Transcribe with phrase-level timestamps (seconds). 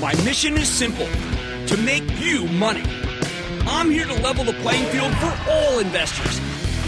[0.00, 1.06] My mission is simple
[1.66, 2.82] to make you money.
[3.64, 6.40] I'm here to level the playing field for all investors.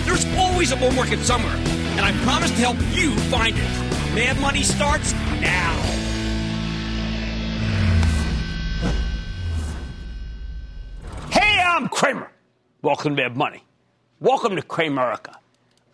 [0.05, 4.15] There's always a bull market somewhere, and I promise to help you find it.
[4.15, 5.81] Mad Money starts now.
[11.31, 12.29] Hey, I'm Cramer.
[12.83, 13.63] Welcome to Mad Money.
[14.19, 15.37] Welcome to Cramerica.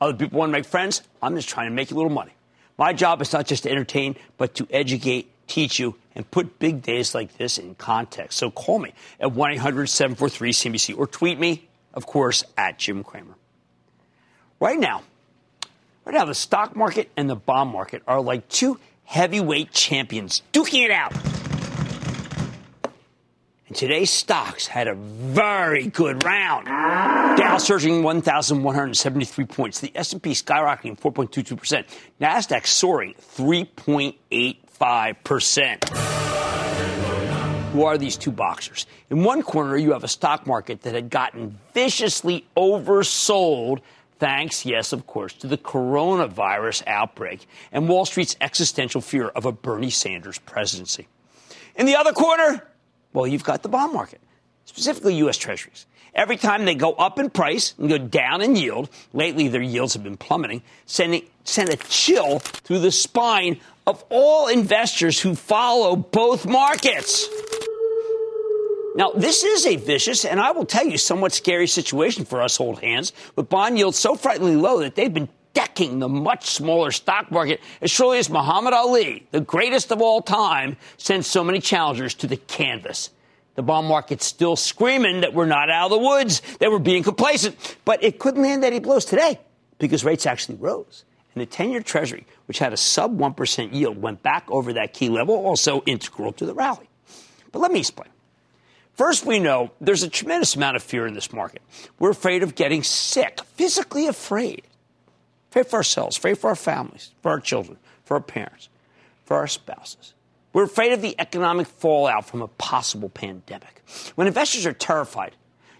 [0.00, 1.02] Other people want to make friends.
[1.20, 2.32] I'm just trying to make a little money.
[2.78, 6.82] My job is not just to entertain, but to educate, teach you, and put big
[6.82, 8.38] days like this in context.
[8.38, 13.04] So call me at 1 800 743 CNBC or tweet me, of course, at Jim
[13.04, 13.34] Cramer.
[14.60, 15.02] Right now,
[16.04, 20.84] right now, the stock market and the bond market are like two heavyweight champions duking
[20.84, 21.12] it out.
[23.68, 26.66] And today's stocks had a very good round.
[26.66, 29.80] Dow surging 1,173 points.
[29.80, 31.86] The S&P skyrocketing 4.22%.
[32.20, 33.14] Nasdaq soaring
[34.82, 37.72] 3.85%.
[37.72, 38.86] Who are these two boxers?
[39.10, 43.80] In one corner, you have a stock market that had gotten viciously oversold
[44.18, 49.52] thanks, yes, of course, to the coronavirus outbreak and Wall Street's existential fear of a
[49.52, 51.08] Bernie Sanders presidency.
[51.74, 52.68] In the other corner,
[53.12, 54.20] well, you've got the bond market,
[54.64, 55.38] specifically U.S.
[55.38, 55.86] Treasuries.
[56.14, 59.94] Every time they go up in price and go down in yield, lately their yields
[59.94, 65.96] have been plummeting, sending send a chill through the spine of all investors who follow
[65.96, 67.28] both markets.
[68.94, 72.60] Now, this is a vicious and I will tell you somewhat scary situation for us
[72.60, 76.90] old hands with bond yields so frighteningly low that they've been decking the much smaller
[76.90, 81.58] stock market as surely as Muhammad Ali, the greatest of all time, sent so many
[81.58, 83.10] challengers to the canvas.
[83.54, 87.02] The bond market's still screaming that we're not out of the woods, that we're being
[87.02, 89.38] complacent, but it couldn't land any blows today
[89.78, 91.04] because rates actually rose.
[91.34, 94.92] And the 10 year Treasury, which had a sub 1% yield, went back over that
[94.94, 96.88] key level, also integral to the rally.
[97.52, 98.08] But let me explain.
[98.94, 101.62] First, we know there's a tremendous amount of fear in this market.
[101.98, 104.62] We're afraid of getting sick, physically afraid.
[105.50, 108.68] Afraid for ourselves, afraid for our families, for our children, for our parents,
[109.24, 110.14] for our spouses.
[110.52, 113.82] We're afraid of the economic fallout from a possible pandemic.
[114.14, 115.34] When investors are terrified,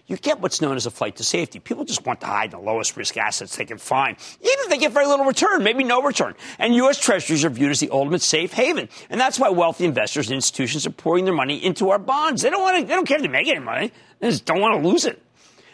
[0.07, 1.59] you get what's known as a flight to safety.
[1.59, 4.69] People just want to hide in the lowest risk assets they can find, even if
[4.69, 6.33] they get very little return, maybe no return.
[6.59, 6.99] And U.S.
[6.99, 8.89] Treasuries are viewed as the ultimate safe haven.
[9.09, 12.41] And that's why wealthy investors and institutions are pouring their money into our bonds.
[12.41, 13.91] They don't want to, they don't care if they make any money.
[14.19, 15.21] They just don't want to lose it.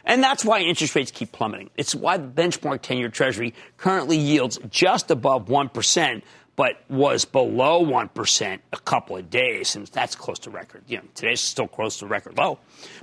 [0.05, 1.69] And that's why interest rates keep plummeting.
[1.75, 6.21] It's why the benchmark 10 year Treasury currently yields just above 1%,
[6.59, 10.83] but was below 1% a couple of days, and that's close to record.
[10.89, 12.59] You know, today's still close to record low.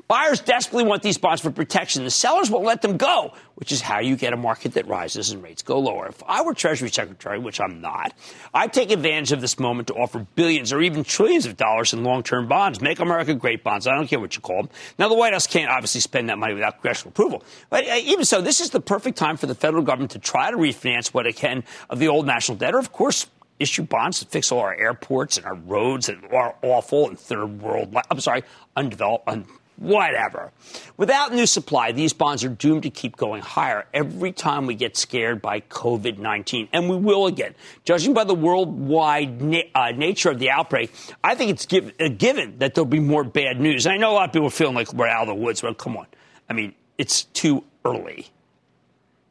[0.08, 2.04] Buyers desperately want these bonds for protection.
[2.04, 5.30] The sellers won't let them go, which is how you get a market that rises
[5.30, 6.08] and rates go lower.
[6.08, 8.12] If I were Treasury Secretary, which I'm not,
[8.52, 12.04] I'd take advantage of this moment to offer billions or even trillions of dollars in
[12.04, 12.82] long-term bonds.
[12.82, 13.86] Make America great bonds.
[13.86, 14.70] I don't care what you call them.
[14.98, 17.42] Now, the White House can't obviously spend that money without congressional approval.
[17.70, 20.50] But uh, even so, this is the perfect time for the federal government to try
[20.50, 23.26] to refinance what it can of the old national debt, or of course,
[23.58, 27.60] issue bonds to fix all our airports and our roads that are awful and third
[27.62, 27.94] world.
[28.10, 28.42] I'm sorry,
[28.76, 29.46] undeveloped, un,
[29.76, 30.52] whatever.
[30.96, 34.96] Without new supply, these bonds are doomed to keep going higher every time we get
[34.96, 36.68] scared by COVID 19.
[36.72, 37.54] And we will again.
[37.84, 40.92] Judging by the worldwide na- uh, nature of the outbreak,
[41.22, 43.86] I think it's give- a given that there'll be more bad news.
[43.86, 45.60] And I know a lot of people are feeling like we're out of the woods.
[45.60, 46.06] but come on.
[46.48, 48.28] I mean, it's too early.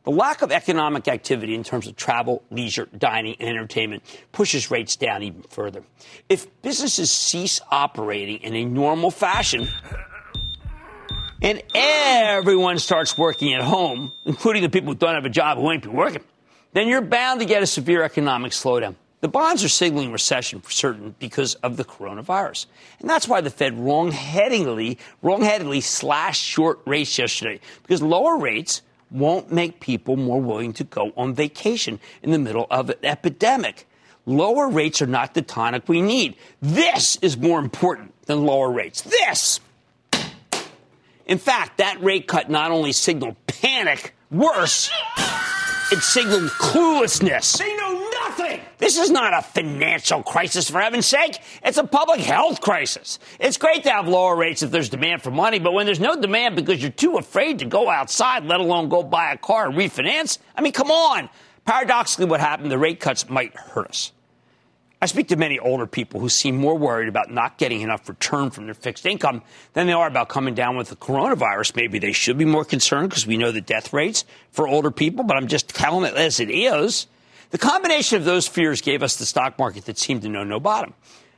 [0.06, 4.96] The lack of economic activity in terms of travel, leisure, dining, and entertainment pushes rates
[4.96, 5.84] down even further.
[6.30, 9.68] If businesses cease operating in a normal fashion,
[11.42, 15.72] and everyone starts working at home, including the people who don't have a job who
[15.72, 16.24] ain't be working,
[16.74, 18.94] then you're bound to get a severe economic slowdown.
[19.22, 22.68] The bonds are signaling recession for certain because of the coronavirus.
[23.00, 28.84] And that's why the Fed wrongheadedly, wrongheadedly slashed short rates yesterday, because lower rates
[29.16, 33.88] won't make people more willing to go on vacation in the middle of an epidemic.
[34.26, 36.36] Lower rates are not the tonic we need.
[36.62, 39.02] This is more important than lower rates.
[39.02, 39.60] This!
[41.26, 44.92] In fact, that rate cut not only signaled panic, worse,
[45.92, 47.58] it signaled cluelessness.
[48.38, 48.62] Nothing.
[48.78, 51.40] This is not a financial crisis, for heaven's sake.
[51.64, 53.20] It's a public health crisis.
[53.40, 56.20] It's great to have lower rates if there's demand for money, but when there's no
[56.20, 59.76] demand because you're too afraid to go outside, let alone go buy a car and
[59.76, 61.30] refinance, I mean, come on.
[61.66, 64.12] Paradoxically, what happened, the rate cuts might hurt us.
[65.02, 68.50] I speak to many older people who seem more worried about not getting enough return
[68.50, 69.44] from their fixed income
[69.74, 71.76] than they are about coming down with the coronavirus.
[71.76, 75.24] Maybe they should be more concerned because we know the death rates for older people,
[75.24, 77.08] but I'm just telling it as it is.
[77.52, 80.60] The combination of those fears gave us the stock market that seemed to know no
[80.60, 80.94] bottom.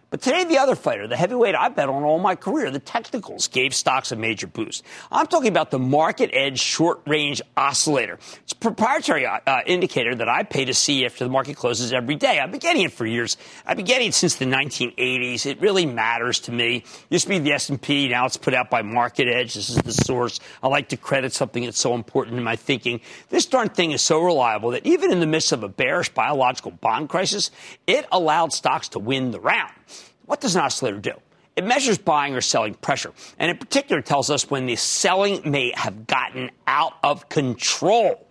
[0.09, 3.49] But today, the other fighter, the heavyweight I bet on all my career, the technicals,
[3.49, 4.85] gave stocks a major boost.
[5.11, 8.17] I'm talking about the Market Edge Short Range Oscillator.
[8.43, 11.91] It's a proprietary uh, uh, indicator that I pay to see after the market closes
[11.91, 12.39] every day.
[12.39, 13.35] I've been getting it for years.
[13.65, 15.45] I've been getting it since the 1980s.
[15.45, 16.77] It really matters to me.
[16.77, 18.07] It used to be the S&P.
[18.07, 19.55] Now it's put out by Market Edge.
[19.55, 20.39] This is the source.
[20.63, 23.01] I like to credit something that's so important in my thinking.
[23.27, 26.71] This darn thing is so reliable that even in the midst of a bearish biological
[26.71, 27.51] bond crisis,
[27.87, 29.73] it allowed stocks to win the round.
[30.27, 31.13] What does an oscillator do?
[31.55, 35.71] It measures buying or selling pressure, and in particular tells us when the selling may
[35.73, 38.27] have gotten out of control.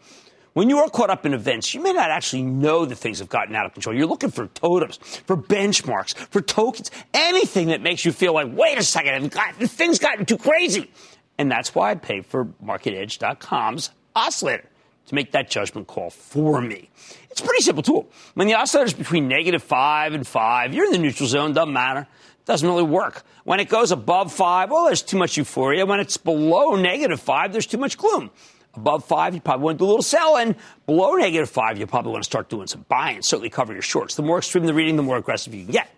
[0.52, 3.28] When you are caught up in events, you may not actually know that things have
[3.28, 3.96] gotten out of control.
[3.96, 8.78] You're looking for totems, for benchmarks, for tokens, anything that makes you feel like, wait
[8.78, 10.90] a second, things gotten too crazy.
[11.38, 14.68] And that's why I pay for MarketEdge.com's oscillator
[15.06, 16.90] to make that judgment call for me.
[17.30, 18.08] It's a pretty simple tool.
[18.34, 21.72] When the oscillator is between negative five and five, you're in the neutral zone, doesn't
[21.72, 22.06] matter.
[22.44, 23.24] Doesn't really work.
[23.44, 25.84] When it goes above five, well, there's too much euphoria.
[25.84, 28.30] When it's below negative five, there's too much gloom.
[28.74, 30.54] Above five, you probably want to do a little selling.
[30.86, 34.14] Below negative five, you probably want to start doing some buying, certainly cover your shorts.
[34.14, 35.90] The more extreme the reading, the more aggressive you can get.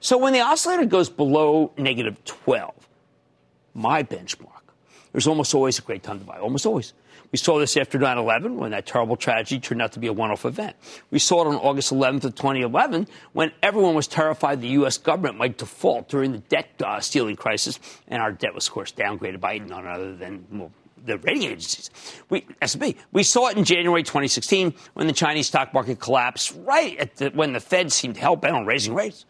[0.00, 2.72] So when the oscillator goes below negative 12,
[3.74, 4.62] my benchmark,
[5.12, 6.94] there's almost always a great time to buy, almost always.
[7.32, 10.12] We saw this after 9 11 when that terrible tragedy turned out to be a
[10.12, 10.76] one off event.
[11.10, 14.98] We saw it on August 11th of 2011 when everyone was terrified the U.S.
[14.98, 17.78] government might default during the debt uh, ceiling crisis,
[18.08, 20.72] and our debt was, of course, downgraded by none other than well,
[21.04, 21.90] the rating agencies.
[22.28, 22.96] We, S&P.
[23.12, 27.52] We saw it in January 2016 when the Chinese stock market collapsed right the, when
[27.52, 29.24] the Fed seemed hell bent on raising rates.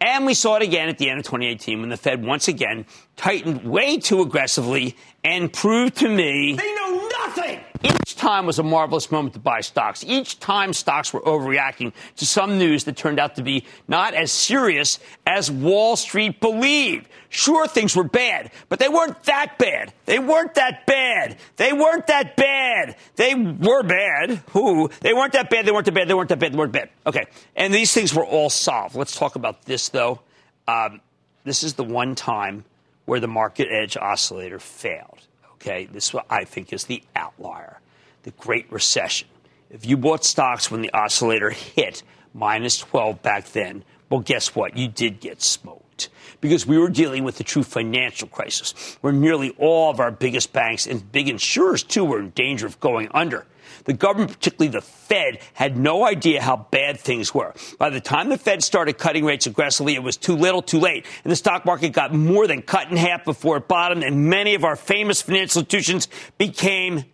[0.00, 2.86] And we saw it again at the end of 2018 when the Fed once again
[3.16, 7.07] tightened way too aggressively and proved to me they know
[7.38, 7.60] nothing.
[7.82, 10.04] Each time was a marvelous moment to buy stocks.
[10.04, 14.32] Each time stocks were overreacting to some news that turned out to be not as
[14.32, 17.08] serious as Wall Street believed.
[17.28, 19.92] Sure, things were bad, but they weren't that bad.
[20.06, 21.36] They weren't that bad.
[21.56, 22.96] They weren't that bad.
[23.16, 24.42] They were bad.
[24.50, 24.90] Who?
[25.00, 25.66] They weren't that bad.
[25.66, 26.08] They weren't that bad.
[26.08, 26.52] They weren't that bad.
[26.52, 26.88] They weren't bad.
[27.06, 27.26] Okay.
[27.54, 28.96] And these things were all solved.
[28.96, 30.20] Let's talk about this, though.
[30.66, 31.00] Um,
[31.44, 32.64] this is the one time
[33.04, 35.20] where the market edge oscillator failed.
[35.60, 37.80] Okay, this what I think is the outlier,
[38.22, 39.28] the Great Recession.
[39.70, 42.02] If you bought stocks when the oscillator hit
[42.32, 44.76] minus 12 back then, well, guess what?
[44.76, 46.08] You did get smoked
[46.40, 50.52] because we were dealing with the true financial crisis where nearly all of our biggest
[50.52, 53.44] banks and big insurers, too, were in danger of going under.
[53.88, 57.54] The government, particularly the Fed, had no idea how bad things were.
[57.78, 61.06] By the time the Fed started cutting rates aggressively, it was too little, too late.
[61.24, 64.54] And the stock market got more than cut in half before it bottomed, and many
[64.54, 66.06] of our famous financial institutions
[66.36, 67.06] became,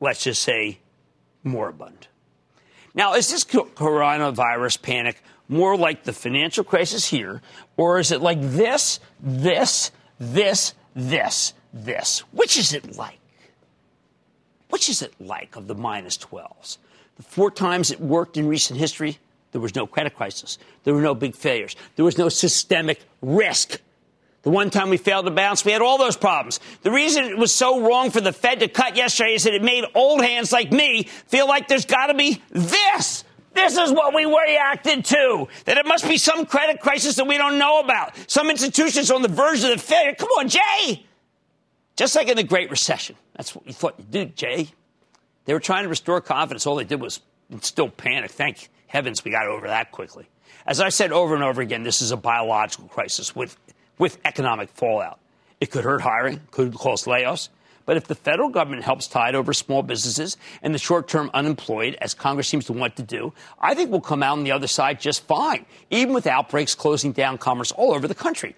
[0.00, 0.80] let's just say,
[1.44, 2.08] moribund.
[2.92, 7.40] Now, is this coronavirus panic more like the financial crisis here,
[7.76, 12.18] or is it like this, this, this, this, this?
[12.32, 13.20] Which is it like?
[14.70, 16.78] Which is it like of the minus 12s?
[17.16, 19.18] The four times it worked in recent history,
[19.52, 20.58] there was no credit crisis.
[20.84, 21.76] There were no big failures.
[21.94, 23.80] There was no systemic risk.
[24.42, 26.60] The one time we failed to bounce, we had all those problems.
[26.82, 29.62] The reason it was so wrong for the Fed to cut yesterday is that it
[29.62, 33.24] made old hands like me feel like there's got to be this.
[33.54, 35.48] This is what we reacted to.
[35.64, 38.12] That it must be some credit crisis that we don't know about.
[38.30, 40.14] Some institutions on the verge of the failure.
[40.14, 41.05] Come on, Jay.
[41.96, 43.16] Just like in the Great Recession.
[43.34, 44.68] That's what you thought you'd do, Jay.
[45.46, 46.66] They were trying to restore confidence.
[46.66, 48.30] All they did was instill panic.
[48.30, 50.28] Thank heavens we got over that quickly.
[50.66, 53.56] As I said over and over again, this is a biological crisis with,
[53.98, 55.20] with economic fallout.
[55.60, 57.48] It could hurt hiring, could cause layoffs.
[57.86, 61.96] But if the federal government helps tide over small businesses and the short term unemployed,
[62.00, 64.66] as Congress seems to want to do, I think we'll come out on the other
[64.66, 68.56] side just fine, even with outbreaks closing down commerce all over the country.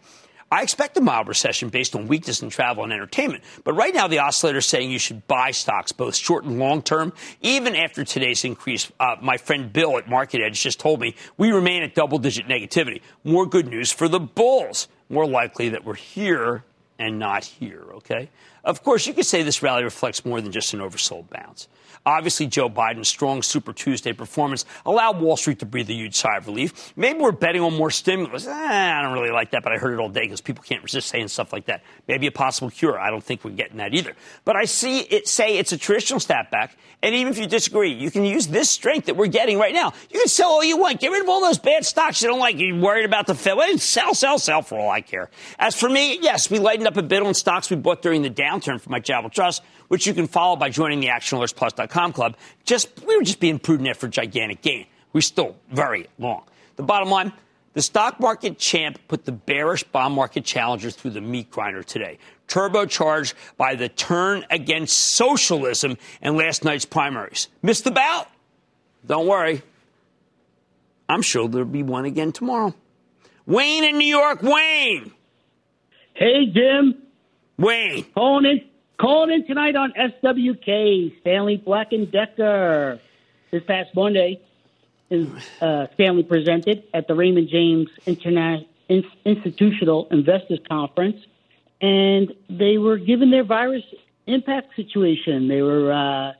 [0.50, 3.45] I expect a mild recession based on weakness in travel and entertainment.
[3.64, 6.81] But right now, the oscillator is saying you should buy stocks, both short and long
[6.81, 7.12] term,
[7.43, 8.90] even after today's increase.
[8.99, 12.47] Uh, my friend Bill at Market Edge just told me we remain at double digit
[12.47, 13.02] negativity.
[13.25, 14.88] More good news for the bulls.
[15.11, 16.64] More likely that we're here
[16.99, 18.31] and not here, okay?
[18.65, 21.69] Of course, you could say this rally reflects more than just an oversold bounce.
[22.07, 26.37] Obviously, Joe Biden's strong Super Tuesday performance allowed Wall Street to breathe a huge sigh
[26.37, 26.93] of relief.
[26.97, 28.47] Maybe we're betting on more stimulus.
[28.47, 30.83] Eh, I don't really like that, but I heard it all day because people can't
[30.83, 31.83] resist saying stuff like that.
[32.07, 32.99] Maybe a possible cure.
[32.99, 34.15] I don't think we're getting that either.
[34.45, 36.71] But I see it say it's a traditional snapback.
[37.03, 39.93] And even if you disagree, you can use this strength that we're getting right now.
[40.11, 41.00] You can sell all you want.
[41.00, 42.59] Get rid of all those bad stocks you don't like.
[42.59, 43.81] You're worried about the Fed.
[43.81, 45.31] Sell, sell, sell for all I care.
[45.59, 48.31] As for me, yes, we lightened up a bit on stocks we bought during the
[48.49, 52.37] downturn for my Charitable Trust which you can follow by joining the ActionAlertsPlus.com club.
[52.64, 54.87] Just we were just being prudent for gigantic gain.
[55.12, 56.45] We're still very long.
[56.76, 57.33] The bottom line.
[57.75, 62.19] The stock market champ put the bearish bond market challenger through the meat grinder today,
[62.49, 67.49] turbocharged by the turn against socialism in last night's primaries.
[67.62, 68.26] Missed the bout?
[69.07, 69.62] Don't worry.
[71.09, 72.75] I'm sure there'll be one again tomorrow.
[73.47, 74.43] Wayne in New York.
[74.43, 75.12] Wayne.
[76.14, 77.08] Hey, Jim.
[77.59, 78.05] Wayne.
[78.15, 78.61] Calling in,
[78.99, 83.00] calling in tonight on SWK, Stanley Black and Decker.
[83.50, 84.41] This past Monday,
[85.11, 88.67] uh, Stanley presented at the Raymond James Interna-
[89.25, 91.17] Institutional Investors Conference,
[91.81, 93.85] and they were given their virus
[94.27, 95.49] impact situation.
[95.49, 96.33] They were uh,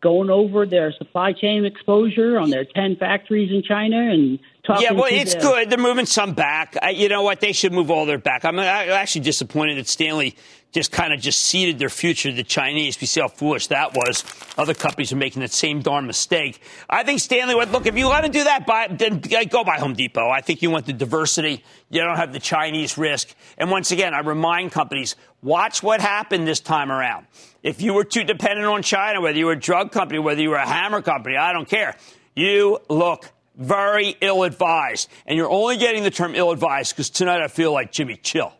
[0.00, 5.08] going over their supply chain exposure on their 10 factories in China and Yeah, well,
[5.10, 5.70] it's the, good.
[5.70, 6.76] They're moving some back.
[6.80, 7.40] I, you know what?
[7.40, 8.44] They should move all their back.
[8.46, 10.36] I'm actually disappointed that Stanley
[10.72, 13.00] just kind of just ceded their future to the Chinese.
[13.00, 14.24] We see how foolish that was.
[14.58, 16.60] Other companies are making that same darn mistake.
[16.90, 19.76] I think Stanley would look if you want to do that, buy, then go buy
[19.78, 20.28] Home Depot.
[20.28, 21.62] I think you want the diversity.
[21.90, 23.34] You don't have the Chinese risk.
[23.56, 27.26] And once again, I remind companies watch what happened this time around.
[27.62, 30.50] If you were too dependent on China, whether you were a drug company, whether you
[30.50, 31.96] were a hammer company, I don't care.
[32.34, 35.08] You look very ill advised.
[35.26, 38.52] And you're only getting the term ill advised because tonight I feel like Jimmy Chill.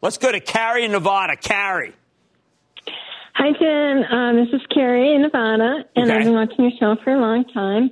[0.00, 1.36] Let's go to Carrie in Nevada.
[1.36, 1.94] Carrie.
[3.34, 4.02] Hi, Jim.
[4.12, 6.18] Um, this is Carrie in Nevada, and Okay.
[6.18, 7.90] I've been watching your show for a long time.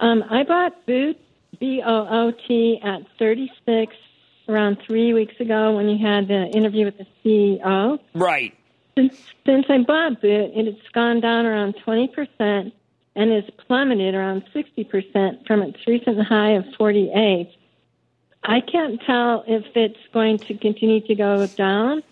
[0.00, 1.18] Um, I bought Boot,
[1.60, 3.94] B O O T, at 36
[4.48, 7.98] around three weeks ago when you had the interview with the CEO.
[8.14, 8.54] Right.
[8.96, 12.72] Since, since I bought Boot, it has gone down around 20%
[13.14, 17.50] and has plummeted around 60% from its recent high of 48.
[18.44, 22.02] I can't tell if it's going to continue to go down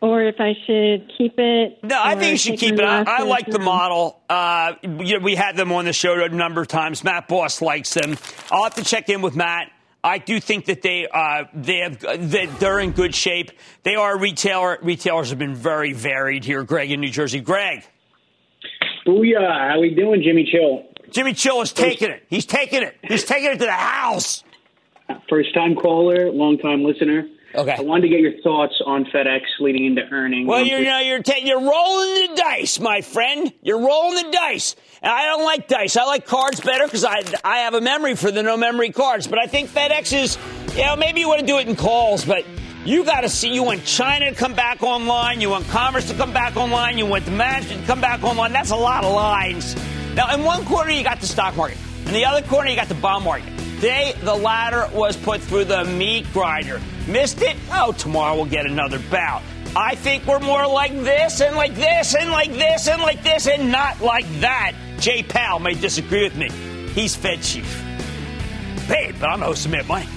[0.00, 1.82] or if I should keep it.
[1.82, 2.84] No, I think you should keep it.
[2.84, 4.20] I, I like the model.
[4.28, 7.02] Uh, you know, we had them on the show a number of times.
[7.02, 8.16] Matt Boss likes them.
[8.50, 9.72] I'll have to check in with Matt.
[10.04, 13.50] I do think that they uh, they have that they're in good shape.
[13.82, 14.78] They are retailer.
[14.80, 16.62] Retailers have been very varied here.
[16.62, 17.40] Greg in New Jersey.
[17.40, 17.84] Greg,
[19.08, 19.70] Booyah!
[19.70, 20.84] How we doing, Jimmy Chill?
[21.10, 22.24] Jimmy Chill is taking it.
[22.28, 22.94] He's taking it.
[23.02, 24.44] He's taking it to the house.
[25.30, 27.26] First time caller, long time listener.
[27.54, 27.74] Okay.
[27.78, 30.46] I wanted to get your thoughts on FedEx leading into earnings.
[30.46, 33.50] Well, you're, you know, you're, ta- you're rolling the dice, my friend.
[33.62, 34.76] You're rolling the dice.
[35.00, 35.96] And I don't like dice.
[35.96, 39.26] I like cards better because I, I have a memory for the no memory cards.
[39.26, 40.36] But I think FedEx is,
[40.76, 42.44] you know, maybe you want to do it in calls, but
[42.84, 45.40] you got to see, you want China to come back online.
[45.40, 46.98] You want commerce to come back online.
[46.98, 48.52] You want the management to come back online.
[48.52, 49.76] That's a lot of lines.
[50.14, 51.78] Now, in one corner, you got the stock market.
[52.06, 53.52] In the other corner, you got the bond market.
[53.76, 56.80] Today, the latter was put through the meat grinder.
[57.06, 57.56] Missed it?
[57.70, 59.42] Oh, tomorrow we'll get another bout.
[59.76, 63.46] I think we're more like this and like this and like this and like this
[63.46, 64.72] and not like that.
[64.98, 66.48] Jay Powell may disagree with me.
[66.94, 67.72] He's Fed chief.
[68.86, 70.08] Hey, but I'm the host of Mad Money.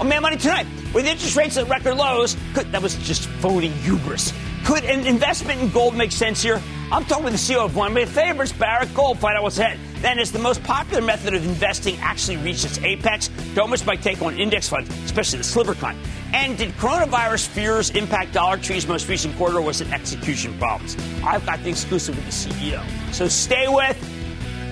[0.00, 3.68] On Mad Money tonight, with interest rates at record lows, could, that was just phony
[3.68, 4.32] hubris.
[4.64, 6.60] Could an investment in gold make sense here?
[6.92, 9.18] I'm talking with the CEO of one of my favorites, Barrick Gold.
[9.18, 9.78] Find out what's ahead.
[10.02, 13.28] Then, is the most popular method of investing actually reached its apex?
[13.54, 15.96] Don't miss my take on index funds, especially the sliver kind.
[16.32, 20.96] And did coronavirus fears impact Dollar Tree's most recent quarter, or was it execution problems?
[21.24, 22.84] I've got the exclusive with the CEO.
[23.12, 23.96] So stay with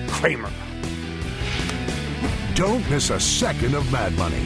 [0.09, 0.51] Cramer.
[2.53, 4.45] Don't miss a second of Mad Money.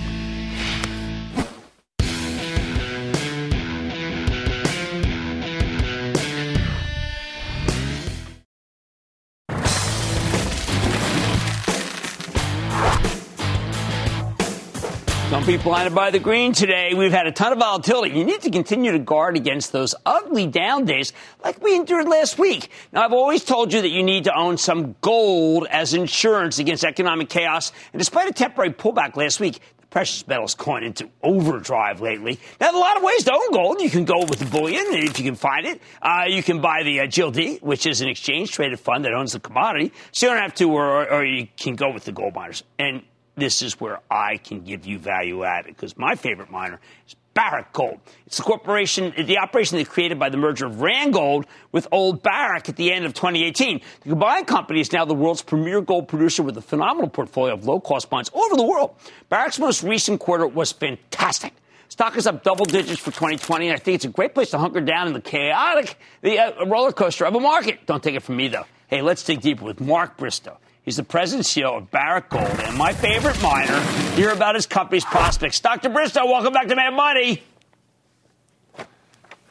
[15.31, 16.93] Don't be blinded by the green today.
[16.93, 18.17] We've had a ton of volatility.
[18.17, 22.37] You need to continue to guard against those ugly down days like we endured last
[22.37, 22.69] week.
[22.91, 26.83] Now, I've always told you that you need to own some gold as insurance against
[26.83, 27.71] economic chaos.
[27.93, 32.37] And despite a temporary pullback last week, the precious metals gone into overdrive lately.
[32.59, 33.79] Now, a lot of ways to own gold.
[33.79, 35.81] You can go with the bullion if you can find it.
[36.01, 39.31] Uh, you can buy the uh, GLD, which is an exchange traded fund that owns
[39.31, 39.93] the commodity.
[40.11, 42.65] So you don't have to, or, or you can go with the gold miners.
[42.77, 43.03] And
[43.35, 47.71] this is where I can give you value added because my favorite miner is Barrick
[47.71, 47.99] Gold.
[48.25, 52.67] It's the corporation, the operation that created by the merger of Randgold with Old Barrick
[52.67, 53.81] at the end of 2018.
[54.01, 57.65] The combined company is now the world's premier gold producer with a phenomenal portfolio of
[57.65, 58.95] low cost mines all over the world.
[59.29, 61.53] Barrick's most recent quarter was fantastic.
[61.87, 64.57] Stock is up double digits for 2020, and I think it's a great place to
[64.57, 67.85] hunker down in the chaotic the uh, roller coaster of a market.
[67.85, 68.65] Don't take it from me, though.
[68.87, 70.57] Hey, let's dig deeper with Mark Bristow.
[70.83, 73.79] He's the president CEO of Barrick Gold, and my favorite miner.
[74.15, 75.59] Hear about his company's prospects.
[75.59, 75.89] Dr.
[75.89, 77.43] Bristow, welcome back to Mad Money.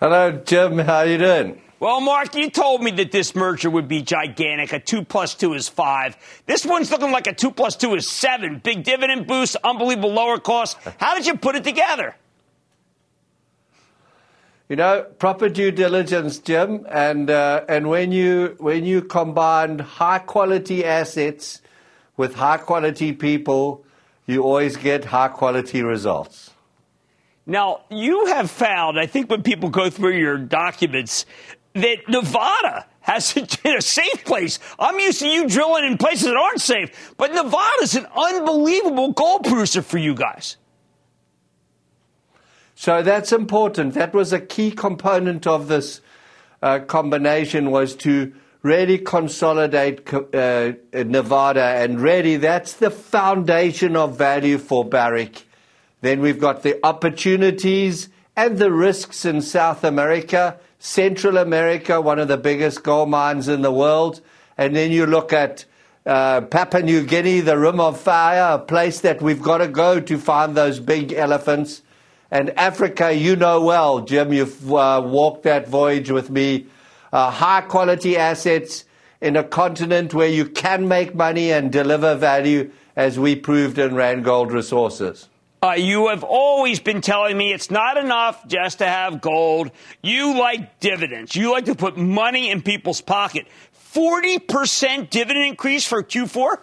[0.01, 0.79] Hello, Jim.
[0.79, 1.61] How you doing?
[1.79, 4.73] Well, Mark, you told me that this merger would be gigantic.
[4.73, 6.17] A two plus two is five.
[6.47, 8.59] This one's looking like a two plus two is seven.
[8.59, 10.79] Big dividend boost, unbelievable lower cost.
[10.99, 12.17] How did you put it together?
[14.71, 20.21] You know, proper due diligence, Jim, and uh, and when you when you combine high
[20.21, 21.61] quality assets
[22.17, 23.85] with high quality people,
[24.27, 26.51] you always get high quality results.
[27.47, 31.27] Now, you have found, I think, when people go through your documents,
[31.75, 33.33] that Nevada has
[33.65, 34.61] been a safe place.
[34.79, 39.43] I'm used to you drilling in places that aren't safe, but Nevada's an unbelievable gold
[39.43, 40.59] producer for you guys.
[42.81, 43.93] So that's important.
[43.93, 46.01] That was a key component of this
[46.63, 48.33] uh, combination was to
[48.63, 55.45] really consolidate uh, Nevada, and really that's the foundation of value for Barrick.
[56.01, 62.29] Then we've got the opportunities and the risks in South America, Central America, one of
[62.29, 64.23] the biggest gold mines in the world,
[64.57, 65.67] and then you look at
[66.07, 70.01] uh, Papua New Guinea, the Rim of Fire, a place that we've got to go
[70.01, 71.83] to find those big elephants.
[72.31, 76.67] And Africa, you know well, Jim, you've uh, walked that voyage with me.
[77.13, 78.85] Uh, high quality assets
[79.21, 83.93] in a continent where you can make money and deliver value, as we proved in
[83.93, 85.29] Randgold Resources.
[85.63, 89.71] Uh, you have always been telling me it's not enough just to have gold.
[90.03, 91.37] You like dividends.
[91.37, 93.47] You like to put money in people's pocket.
[93.93, 96.59] 40% dividend increase for Q4?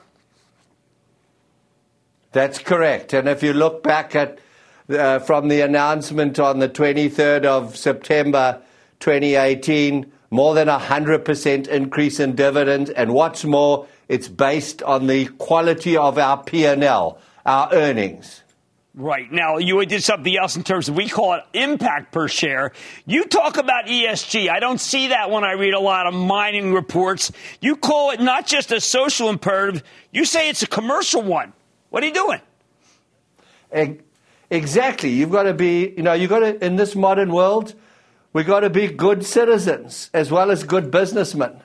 [2.32, 3.14] That's correct.
[3.14, 4.40] And if you look back at
[4.90, 8.62] uh, from the announcement on the 23rd of September
[9.00, 12.90] 2018, more than a 100% increase in dividends.
[12.90, 18.44] And what's more, it's based on the quality of our P&L, our earnings.
[18.98, 19.32] Right.
[19.32, 22.72] Now, you did something else in terms of, we call it impact per share.
[23.06, 24.50] You talk about ESG.
[24.50, 27.32] I don't see that when I read a lot of mining reports.
[27.62, 31.54] You call it not just a social imperative, you say it's a commercial one.
[31.92, 32.42] What are you doing?
[34.50, 35.10] Exactly.
[35.10, 37.74] You've got to be, you know, you've got to, in this modern world,
[38.32, 41.62] we've got to be good citizens as well as good businessmen.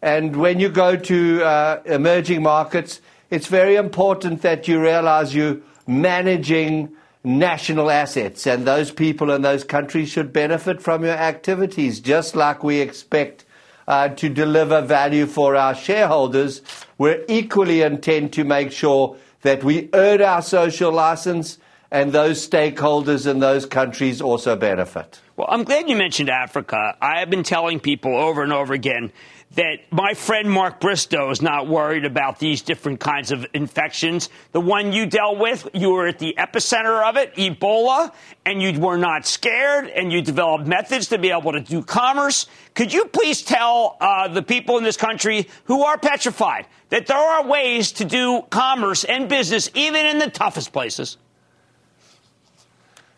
[0.00, 5.58] And when you go to uh, emerging markets, it's very important that you realize you're
[5.86, 12.34] managing national assets, and those people in those countries should benefit from your activities, just
[12.34, 13.44] like we expect
[13.86, 16.62] uh, to deliver value for our shareholders.
[16.98, 21.58] We're equally intent to make sure that we earn our social license
[21.92, 25.20] and those stakeholders in those countries also benefit.
[25.36, 26.96] Well, I'm glad you mentioned Africa.
[27.02, 29.12] I have been telling people over and over again
[29.56, 34.30] that my friend Mark Bristow is not worried about these different kinds of infections.
[34.52, 38.14] The one you dealt with, you were at the epicenter of it, Ebola,
[38.46, 42.46] and you were not scared, and you developed methods to be able to do commerce.
[42.72, 47.18] Could you please tell uh, the people in this country who are petrified that there
[47.18, 51.18] are ways to do commerce and business even in the toughest places?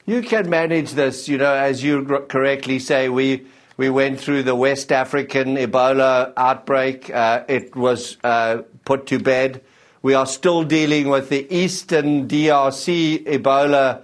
[0.06, 3.08] You can manage this, you know, as you correctly say.
[3.08, 3.46] We
[3.78, 7.08] we went through the West African Ebola outbreak.
[7.08, 9.62] Uh, it was uh, put to bed.
[10.02, 14.02] We are still dealing with the Eastern DRC Ebola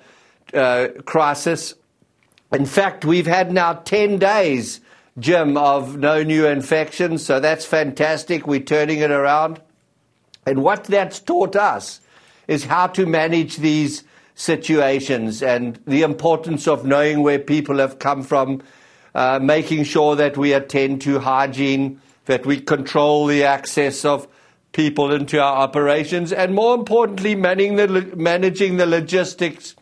[0.54, 1.74] uh, crisis.
[2.50, 4.80] In fact, we've had now 10 days,
[5.18, 8.46] Jim, of no new infections, so that's fantastic.
[8.46, 9.60] We're turning it around.
[10.46, 12.00] And what that's taught us
[12.48, 14.02] is how to manage these
[14.40, 18.62] situations and the importance of knowing where people have come from,
[19.14, 24.26] uh, making sure that we attend to hygiene, that we control the access of
[24.72, 29.74] people into our operations, and more importantly, managing the, managing the logistics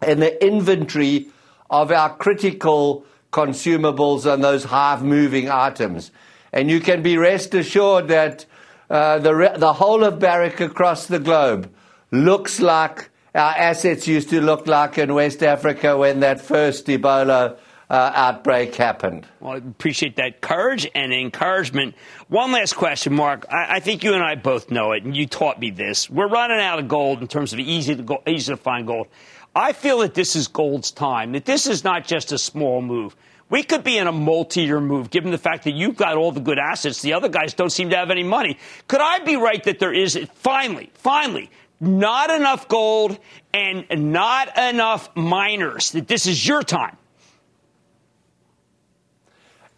[0.00, 1.26] and the inventory
[1.68, 6.10] of our critical consumables and those half moving items.
[6.54, 8.46] And you can be rest assured that
[8.88, 11.70] uh, the, the whole of Barrick across the globe
[12.10, 17.58] looks like our assets used to look like in West Africa when that first Ebola
[17.90, 19.26] uh, outbreak happened.
[19.40, 21.94] Well, I appreciate that courage and encouragement.
[22.28, 23.46] One last question, Mark.
[23.50, 26.08] I, I, think you and I both know it, and you taught me this.
[26.08, 29.08] We're running out of gold in terms of easy to, go, easy to find gold.
[29.54, 33.14] I feel that this is gold's time, that this is not just a small move.
[33.50, 36.32] We could be in a multi year move, given the fact that you've got all
[36.32, 37.02] the good assets.
[37.02, 38.58] The other guys don't seem to have any money.
[38.88, 43.18] Could I be right that there is, finally, finally, not enough gold
[43.52, 46.96] and not enough miners, that this is your time.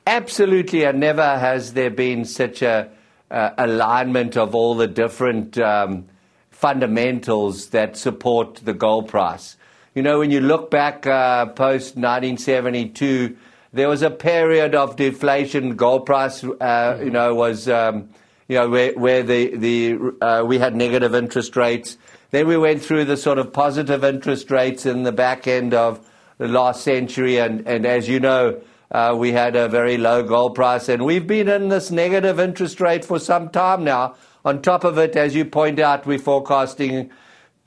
[0.06, 2.90] Absolutely, and never has there been such a
[3.30, 6.06] uh, alignment of all the different um,
[6.50, 9.56] fundamentals that support the gold price.
[9.94, 13.36] You know, when you look back uh, post 1972,
[13.72, 15.74] there was a period of deflation.
[15.74, 18.08] Gold price, uh, you know, was um,
[18.48, 21.98] you know where, where the the uh, we had negative interest rates.
[22.30, 26.06] Then we went through the sort of positive interest rates in the back end of
[26.38, 30.54] the last century, and, and as you know, uh, we had a very low gold
[30.54, 34.16] price, and we've been in this negative interest rate for some time now.
[34.44, 37.10] On top of it, as you point out, we're forecasting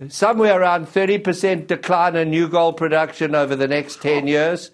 [0.08, 4.72] somewhere around 30% decline in new gold production over the next 10 years.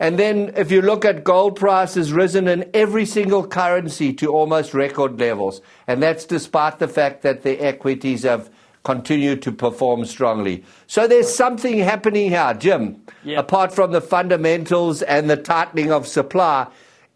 [0.00, 4.72] And then, if you look at gold prices risen in every single currency to almost
[4.72, 8.50] record levels, and that's despite the fact that the equities have
[8.82, 10.64] continued to perform strongly.
[10.86, 13.40] So there's something happening here, Jim, yep.
[13.40, 16.66] apart from the fundamentals and the tightening of supply.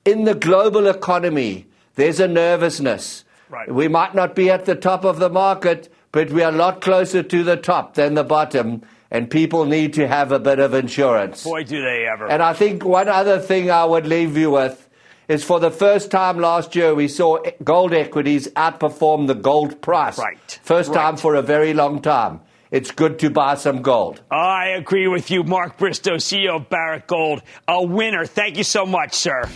[0.04, 3.24] In the global economy, there's a nervousness.
[3.48, 3.72] Right.
[3.72, 6.82] We might not be at the top of the market, but we are a lot
[6.82, 8.82] closer to the top than the bottom.
[9.14, 11.44] And people need to have a bit of insurance.
[11.44, 12.26] Boy, do they ever.
[12.26, 14.88] And I think one other thing I would leave you with
[15.28, 20.18] is for the first time last year we saw gold equities outperform the gold price.
[20.18, 20.60] Right.
[20.64, 21.00] First right.
[21.00, 22.40] time for a very long time.
[22.72, 24.20] It's good to buy some gold.
[24.32, 27.40] I agree with you, Mark Bristow, CEO of Barrick Gold.
[27.68, 28.26] A winner.
[28.26, 29.48] Thank you so much, sir.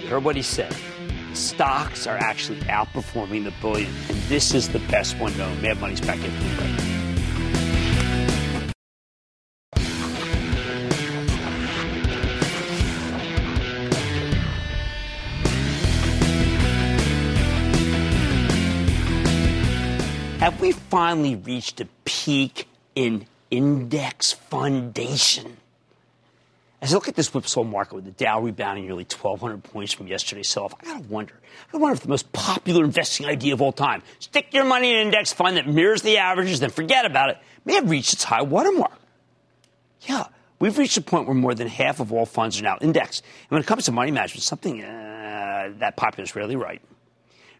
[0.00, 0.74] You heard what he said.
[1.34, 5.60] Stocks are actually outperforming the bullion, and this is the best one known.
[5.60, 6.85] Mad Money's back in the
[20.46, 25.56] Have we finally reached a peak in index fundation?
[26.80, 30.06] As I look at this whipsaw market with the Dow rebounding nearly 1,200 points from
[30.06, 31.34] yesterday's sell-off, I gotta wonder.
[31.74, 34.98] I wonder if the most popular investing idea of all time, stick your money in
[34.98, 38.22] an index fund that mirrors the averages, then forget about it, may have reached its
[38.22, 39.00] high watermark.
[40.02, 40.28] Yeah,
[40.60, 43.24] we've reached a point where more than half of all funds are now indexed.
[43.24, 46.80] And when it comes to money management, something uh, that popular is rarely right.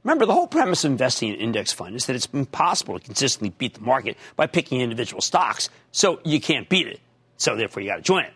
[0.07, 3.05] Remember, the whole premise of investing in an index fund is that it's impossible to
[3.05, 5.69] consistently beat the market by picking individual stocks.
[5.91, 7.01] So you can't beat it.
[7.39, 8.33] So therefore, you got to join it.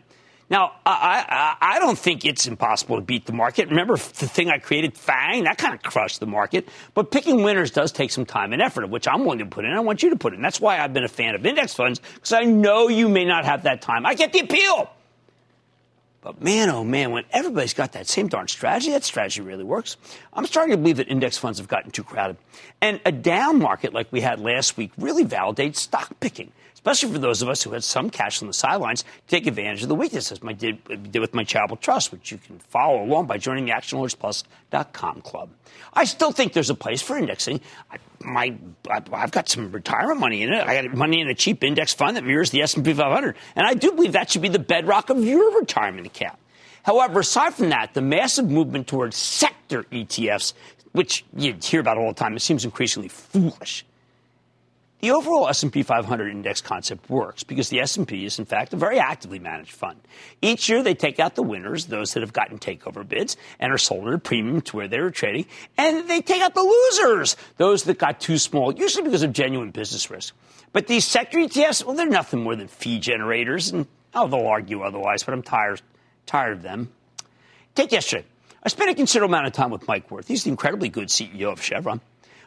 [0.51, 3.69] Now, I, I, I, don't think it's impossible to beat the market.
[3.69, 5.45] Remember the thing I created, FANG?
[5.45, 6.69] That kind of crushed the market.
[6.93, 9.71] But picking winners does take some time and effort, which I'm willing to put in.
[9.71, 10.43] I want you to put in.
[10.43, 13.45] That's why I've been a fan of index funds, because I know you may not
[13.45, 14.05] have that time.
[14.07, 14.91] I get the appeal.
[16.23, 19.97] But man, oh man, when everybody's got that same darn strategy, that strategy really works.
[20.35, 22.37] I'm starting to believe that index funds have gotten too crowded.
[22.83, 27.19] And a down market like we had last week really validates stock picking, especially for
[27.19, 30.41] those of us who had some cash on the sidelines take advantage of the weaknesses,
[30.43, 33.73] I did, did with my Charitable Trust, which you can follow along by joining the
[33.73, 35.51] ActionAlertsPlus.com club.
[35.93, 37.61] I still think there's a place for indexing.
[37.91, 38.55] I, my
[38.89, 40.67] I've got some retirement money in it.
[40.67, 43.75] I got money in a cheap index fund that mirrors the S&P 500, and I
[43.75, 46.39] do believe that should be the bedrock of your retirement account.
[46.83, 50.55] However, aside from that, the massive movement towards sector ETFs,
[50.93, 53.85] which you hear about all the time, it seems increasingly foolish.
[55.01, 58.99] The overall S&P 500 index concept works because the S&P is in fact a very
[58.99, 59.99] actively managed fund.
[60.43, 63.79] Each year they take out the winners, those that have gotten takeover bids and are
[63.79, 65.47] sold at a premium to where they were trading,
[65.79, 69.71] and they take out the losers, those that got too small, usually because of genuine
[69.71, 70.35] business risk.
[70.75, 74.83] But these sector ETFs, well, they're nothing more than fee generators, and oh, they'll argue
[74.83, 75.81] otherwise, but I'm tired,
[76.27, 76.93] tired of them.
[77.75, 78.27] Take yesterday.
[78.63, 80.29] I spent a considerable amount of time with Mike Wirth.
[80.29, 82.03] He's the incredibly good CEO of Chevron.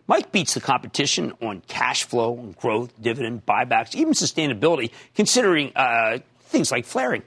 [0.07, 6.71] Mike beats the competition on cash flow, growth, dividend, buybacks, even sustainability, considering uh, things
[6.71, 7.23] like flaring.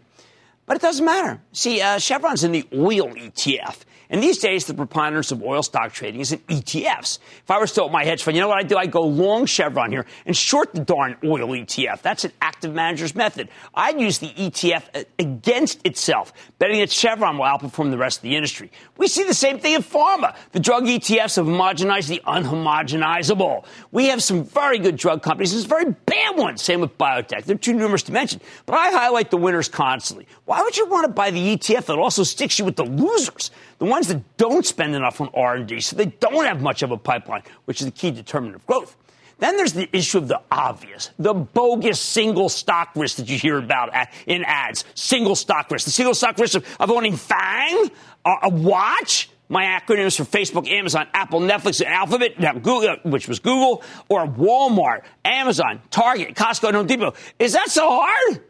[0.66, 1.40] But it doesn't matter.
[1.52, 3.78] See, uh, Chevron's in the oil ETF.
[4.10, 7.18] And these days, the preponderance of oil stock trading is in ETFs.
[7.42, 8.76] If I were still at my hedge fund, you know what I do?
[8.76, 12.02] I go long Chevron here and short the darn oil ETF.
[12.02, 13.48] That's an active manager's method.
[13.74, 18.22] I'd use the ETF uh, against itself, betting that Chevron will outperform the rest of
[18.22, 18.70] the industry.
[18.96, 20.36] We see the same thing in pharma.
[20.52, 23.64] The drug ETFs have homogenized the unhomogenizable.
[23.90, 26.62] We have some very good drug companies and some very bad ones.
[26.62, 27.44] Same with biotech.
[27.44, 28.40] They're too numerous to mention.
[28.64, 30.26] But I highlight the winners constantly.
[30.44, 33.50] Why would you want to buy the ETF that also sticks you with the losers?
[33.78, 36.96] The ones that don't spend enough on R&D, so they don't have much of a
[36.96, 38.96] pipeline, which is the key determinant of growth.
[39.38, 43.58] Then there's the issue of the obvious, the bogus single stock risk that you hear
[43.58, 43.90] about
[44.26, 44.84] in ads.
[44.94, 45.84] Single stock risk.
[45.84, 47.90] The single stock risk of, of owning FANG,
[48.24, 53.28] a, watch, my acronyms for Facebook, Amazon, Apple, Netflix, and Alphabet, now Google, uh, which
[53.28, 57.12] was Google, or Walmart, Amazon, Target, Costco, and Home Depot.
[57.38, 58.40] Is that so hard?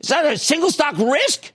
[0.00, 1.52] Is that a single stock risk?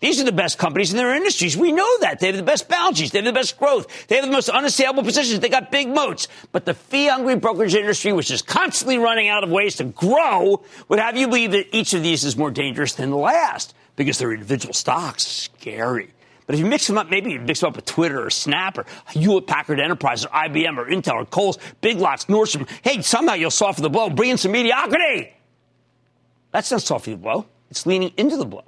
[0.00, 1.56] These are the best companies in their industries.
[1.56, 2.20] We know that.
[2.20, 3.12] They have the best balance sheets.
[3.12, 4.08] They have the best growth.
[4.08, 5.40] They have the most unassailable positions.
[5.40, 6.28] They got big moats.
[6.52, 10.62] But the fee hungry brokerage industry, which is constantly running out of ways to grow,
[10.88, 14.18] would have you believe that each of these is more dangerous than the last because
[14.18, 15.26] they're individual stocks.
[15.26, 16.10] Scary.
[16.46, 18.76] But if you mix them up, maybe you mix them up with Twitter or Snap
[18.76, 22.68] or Hewlett Packard Enterprise or IBM or Intel or Kohl's, Big Lots, Nordstrom.
[22.82, 25.32] Hey, somehow you'll soften the blow, bring in some mediocrity.
[26.52, 27.46] That's not softening the blow.
[27.70, 28.64] It's leaning into the blow.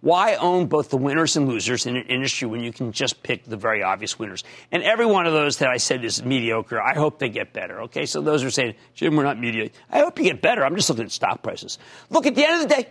[0.00, 3.44] Why own both the winners and losers in an industry when you can just pick
[3.44, 4.44] the very obvious winners?
[4.70, 6.80] And every one of those that I said is mediocre.
[6.80, 7.82] I hope they get better.
[7.82, 9.76] Okay, so those are saying, Jim, we're not mediocre.
[9.90, 10.64] I hope you get better.
[10.64, 11.78] I'm just looking at stock prices.
[12.10, 12.88] Look, at the end of the day,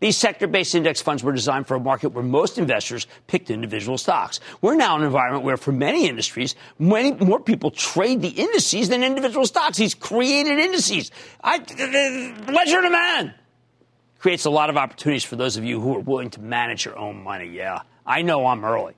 [0.00, 3.96] these sector based index funds were designed for a market where most investors picked individual
[3.96, 4.40] stocks.
[4.60, 8.90] We're now in an environment where, for many industries, many more people trade the indices
[8.90, 9.78] than individual stocks.
[9.78, 11.10] He's created indices.
[11.42, 13.34] I, uh, uh, uh, pleasure to man.
[14.18, 16.98] Creates a lot of opportunities for those of you who are willing to manage your
[16.98, 17.46] own money.
[17.46, 18.94] Yeah, I know I'm early.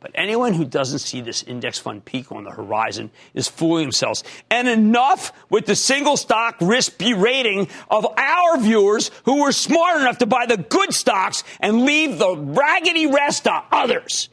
[0.00, 4.22] But anyone who doesn't see this index fund peak on the horizon is fooling themselves.
[4.50, 10.18] And enough with the single stock risk berating of our viewers who were smart enough
[10.18, 14.28] to buy the good stocks and leave the raggedy rest to others.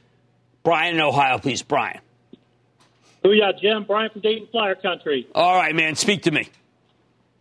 [0.64, 1.62] Brian in Ohio, please.
[1.64, 2.02] Brian.
[3.24, 3.86] Booyah, Jim.
[3.86, 5.28] Brian from Dayton Flyer Country.
[5.34, 5.96] All right, man.
[5.96, 6.50] Speak to me.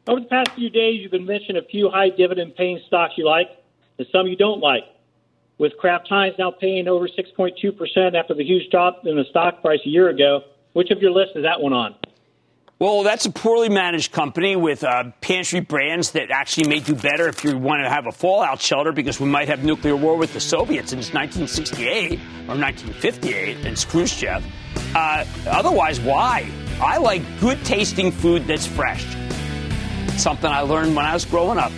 [0.06, 3.24] Over the past few days, you've been mentioning a few high dividend paying stocks you
[3.24, 3.48] like
[3.98, 4.82] and some you don't like
[5.58, 9.78] with Kraft Heinz now paying over 6.2% after the huge drop in the stock price
[9.86, 10.40] a year ago.
[10.72, 11.94] Which of your list is that one on?
[12.80, 17.28] Well, that's a poorly managed company with uh, pantry brands that actually may do better
[17.28, 20.32] if you want to have a fallout shelter because we might have nuclear war with
[20.32, 24.44] the Soviets since 1968 or 1958 and Khrushchev.
[24.96, 26.50] Uh, otherwise, why?
[26.80, 29.06] I like good tasting food that's fresh.
[30.16, 31.72] Something I learned when I was growing up.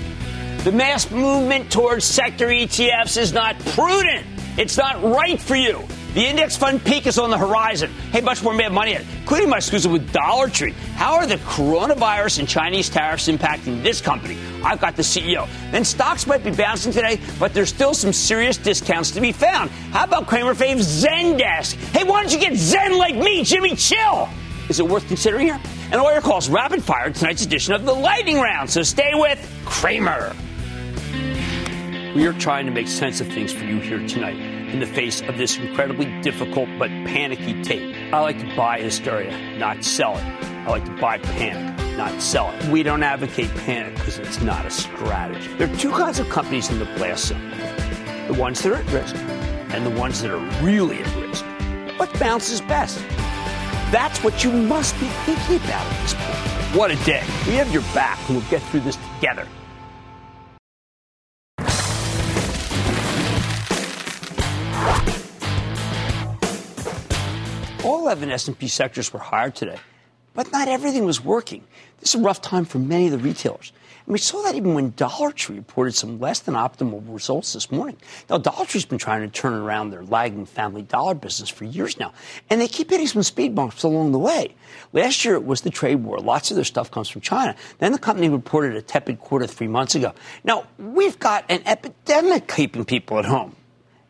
[0.65, 4.27] The mass movement towards sector ETFs is not prudent.
[4.57, 5.85] It's not right for you.
[6.15, 7.91] The index fund peak is on the horizon.
[8.13, 10.73] Hey, much more mad money, including my exclusive with Dollar Tree.
[10.95, 14.39] How are the coronavirus and Chinese tariffs impacting this company?
[14.63, 15.49] I've got the CEO.
[15.73, 19.71] Then stocks might be bouncing today, but there's still some serious discounts to be found.
[19.91, 21.75] How about Cramer Fave's Zendesk?
[21.75, 24.29] Hey, why don't you get Zen like me, Jimmy Chill?
[24.69, 25.61] Is it worth considering here?
[25.94, 28.68] And all your calls rapid fire tonight's edition of the Lightning Round.
[28.68, 30.35] So stay with Cramer.
[32.16, 35.20] We are trying to make sense of things for you here tonight in the face
[35.20, 37.94] of this incredibly difficult but panicky tape.
[38.12, 40.24] I like to buy hysteria, not sell it.
[40.24, 42.64] I like to buy panic, not sell it.
[42.64, 45.46] We don't advocate panic because it's not a strategy.
[45.59, 47.50] There are two kinds of companies in the blast zone
[48.26, 51.44] the ones that are at risk and the ones that are really at risk.
[52.00, 52.98] What bounces best?
[53.94, 56.76] That's what you must be thinking about at this point.
[56.76, 57.22] What a day.
[57.46, 59.46] We have your back and we'll get through this together.
[67.85, 69.78] All 11 S&P sectors were higher today,
[70.35, 71.64] but not everything was working.
[72.01, 73.73] This is a rough time for many of the retailers.
[74.07, 77.70] And we saw that even when Dollar Tree reported some less than optimal results this
[77.70, 77.97] morning.
[78.29, 81.99] Now, Dollar Tree's been trying to turn around their lagging family dollar business for years
[81.99, 82.12] now,
[82.51, 84.55] and they keep hitting some speed bumps along the way.
[84.92, 86.18] Last year, it was the trade war.
[86.18, 87.57] Lots of their stuff comes from China.
[87.79, 90.12] Then the company reported a tepid quarter three months ago.
[90.42, 93.57] Now, we've got an epidemic keeping people at home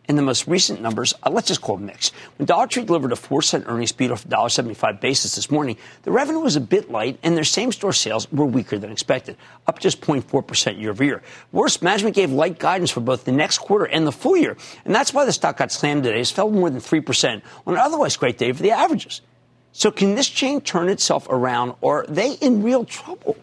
[0.08, 2.14] in the most recent numbers, uh, let's just call it mixed.
[2.36, 5.76] When Dollar Tree delivered a 4 cent earnings beat off a $1.75 basis this morning,
[6.02, 9.36] the revenue was a bit light and their same store sales were weaker than expected,
[9.66, 11.22] up just 0.4% year over year.
[11.52, 14.94] Worse, management gave light guidance for both the next quarter and the full year, and
[14.94, 16.20] that's why the stock got slammed today.
[16.20, 19.20] It fell more than 3% on an otherwise great day for the averages.
[19.72, 23.36] So can this chain turn itself around or are they in real trouble?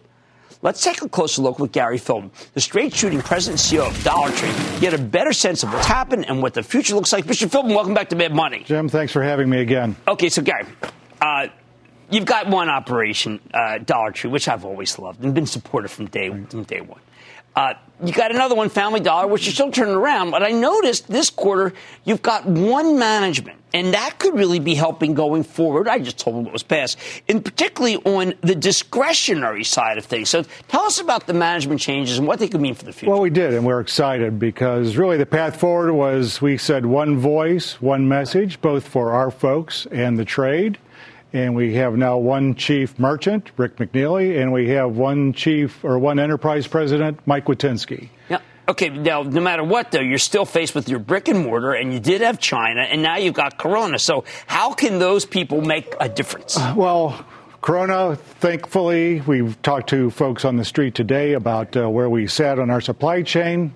[0.64, 4.04] Let's take a closer look with Gary Philbin, the straight shooting president and CEO of
[4.04, 7.24] Dollar Tree, get a better sense of what's happened and what the future looks like.
[7.24, 7.48] Mr.
[7.48, 8.62] Philbin, welcome back to Mad Money.
[8.64, 9.96] Jim, thanks for having me again.
[10.06, 10.64] Okay, so Gary,
[11.20, 11.48] uh,
[12.10, 16.06] you've got one operation, uh, Dollar Tree, which I've always loved and been supportive from
[16.06, 17.00] day, from day one.
[17.54, 20.30] Uh, you got another one, Family Dollar, which you're still turning around.
[20.30, 21.72] But I noticed this quarter
[22.04, 25.86] you've got one management, and that could really be helping going forward.
[25.86, 30.30] I just told them what was passed, and particularly on the discretionary side of things.
[30.30, 33.12] So tell us about the management changes and what they could mean for the future.
[33.12, 37.18] Well, we did, and we're excited because really the path forward was we said one
[37.18, 40.78] voice, one message, both for our folks and the trade
[41.32, 45.98] and we have now one chief merchant, Rick McNeely, and we have one chief or
[45.98, 48.08] one enterprise president, Mike Witynski.
[48.28, 48.42] Yep.
[48.68, 51.92] Okay, now no matter what though, you're still faced with your brick and mortar, and
[51.92, 53.98] you did have China, and now you've got Corona.
[53.98, 56.58] So how can those people make a difference?
[56.76, 57.24] Well,
[57.60, 62.58] Corona, thankfully, we've talked to folks on the street today about uh, where we sat
[62.58, 63.72] on our supply chain.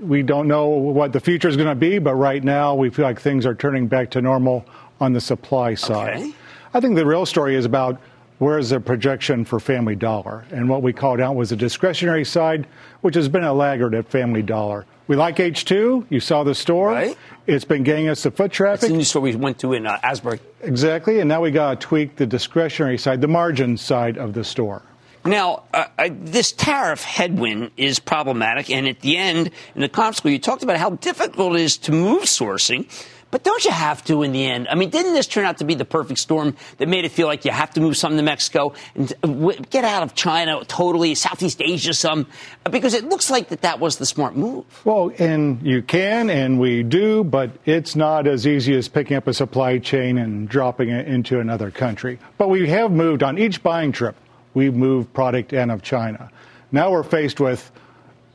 [0.00, 3.04] We don't know what the future is going to be, but right now we feel
[3.04, 4.66] like things are turning back to normal
[5.00, 6.16] on the supply side.
[6.16, 6.34] Okay.
[6.74, 8.00] I think the real story is about
[8.38, 10.44] where's the projection for Family Dollar.
[10.50, 12.66] And what we called out was the discretionary side,
[13.00, 14.86] which has been a laggard at Family Dollar.
[15.08, 16.06] We like H2.
[16.10, 16.90] You saw the store.
[16.90, 17.16] Right.
[17.46, 18.80] It's been getting us the foot traffic.
[18.80, 20.40] That's the new store we went to in uh, Asbury.
[20.62, 24.42] Exactly, and now we got to tweak the discretionary side, the margin side of the
[24.42, 24.82] store.
[25.24, 30.20] Now, uh, uh, this tariff headwind is problematic, and at the end, in the conference
[30.20, 32.88] call, you talked about how difficult it is to move sourcing.
[33.30, 34.68] But don't you have to in the end?
[34.68, 37.26] I mean, didn't this turn out to be the perfect storm that made it feel
[37.26, 41.14] like you have to move something to Mexico and uh, get out of China totally,
[41.16, 42.28] Southeast Asia some?
[42.70, 44.64] Because it looks like that that was the smart move.
[44.84, 49.26] Well, and you can, and we do, but it's not as easy as picking up
[49.26, 52.20] a supply chain and dropping it into another country.
[52.38, 54.14] But we have moved on each buying trip,
[54.54, 56.30] we've moved product out of China.
[56.70, 57.70] Now we're faced with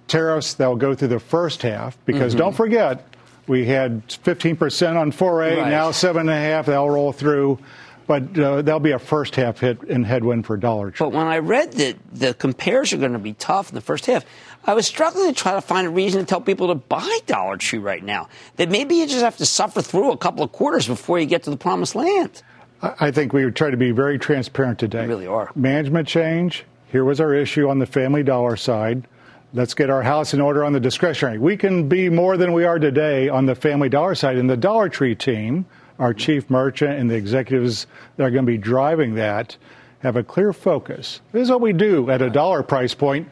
[0.08, 3.08] tariffs that will go through the first half, because don't forget,
[3.47, 5.69] we had 15% on 4A, Right.
[5.69, 7.60] now 7.5, that'll roll through.
[8.08, 11.06] But uh, that'll be a first half hit and headwind for Dollar Tree.
[11.06, 14.06] But when I read that the compares are going to be tough in the first
[14.06, 14.25] half,
[14.65, 17.56] I was struggling to try to find a reason to tell people to buy Dollar
[17.58, 18.27] Tree right now.
[18.58, 21.43] That maybe you just have to suffer through a couple of quarters before you get
[21.43, 22.41] to the promised land.
[22.82, 25.04] I I think we try to be very transparent today.
[25.04, 25.49] We really are.
[25.56, 26.65] Management change.
[26.91, 29.08] Here was our issue on the family dollar side.
[29.53, 31.37] Let's get our house in order on the discretionary.
[31.37, 34.37] We can be more than we are today on the family dollar side.
[34.37, 35.65] And the Dollar Tree team,
[35.99, 37.85] our chief merchant and the executives
[38.15, 39.57] that are going to be driving that,
[39.99, 41.19] have a clear focus.
[41.33, 43.27] This is what we do at a dollar price point.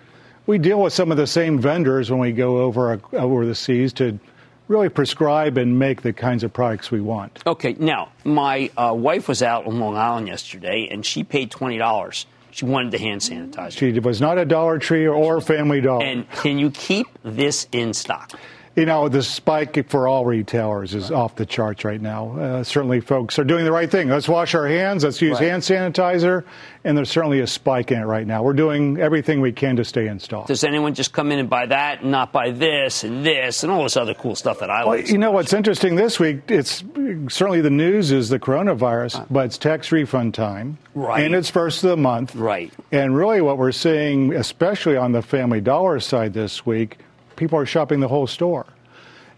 [0.45, 3.93] We deal with some of the same vendors when we go over over the seas
[3.93, 4.19] to
[4.67, 7.39] really prescribe and make the kinds of products we want.
[7.47, 11.77] Okay, now my uh, wife was out on Long Island yesterday, and she paid twenty
[11.77, 12.25] dollars.
[12.51, 13.77] She wanted the hand sanitizer.
[13.77, 16.03] She was not a Dollar Tree or Family Dollar.
[16.03, 18.31] And can you keep this in stock?
[18.75, 22.38] You know, the spike for all retailers is off the charts right now.
[22.39, 24.08] Uh, certainly, folks are doing the right thing.
[24.10, 25.03] Let's wash our hands.
[25.03, 25.49] Let's use Right.
[25.49, 26.43] hand sanitizer.
[26.86, 28.41] And there's certainly a spike in it right now.
[28.41, 30.47] We're doing everything we can to stay in stock.
[30.47, 33.71] Does anyone just come in and buy that, and not buy this and this and
[33.71, 35.10] all this other cool stuff that I Well, like?
[35.10, 36.43] you know what's interesting this week?
[36.47, 36.84] It's
[37.27, 41.25] certainly the news is the coronavirus, but it's tax refund time, Right.
[41.25, 42.71] And it's first of the month, Right.
[42.93, 46.97] And really, what we're seeing, especially on the Family Dollar side this week,
[47.39, 48.65] people are shopping the whole store.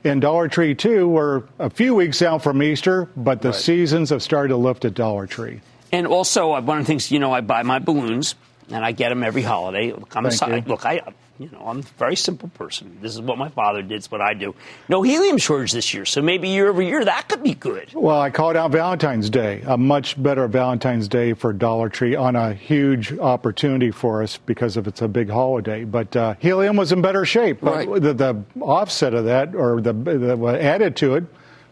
[0.03, 3.55] In Dollar Tree too, we're a few weeks out from Easter, but the Right.
[3.57, 5.61] seasons have started to lift at Dollar Tree.
[5.93, 8.33] And also, uh, one of the things, you know, I buy my balloons,
[8.71, 9.91] and I get them every holiday.
[9.91, 10.71] Look, I'm Thank you.
[10.71, 11.01] look, I,
[11.41, 12.97] you know, I'm a very simple person.
[13.01, 13.93] This is what my father did.
[13.93, 14.53] It's what I do.
[14.89, 17.89] No helium shortage this year, so maybe year over year that could be good.
[17.93, 22.35] Well, I called out Valentine's Day, a much better Valentine's Day for Dollar Tree on
[22.35, 25.83] a huge opportunity for us because of it's a big holiday.
[25.83, 27.59] But uh, helium was in better shape.
[27.61, 28.01] But Right.
[28.01, 31.23] the, the offset of that, or the, the what added to it,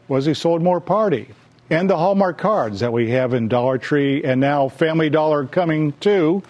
[0.08, 1.30] was he sold more party.
[1.70, 5.92] And the Hallmark cards that we have in Dollar Tree and now Family Dollar coming
[6.00, 6.42] too.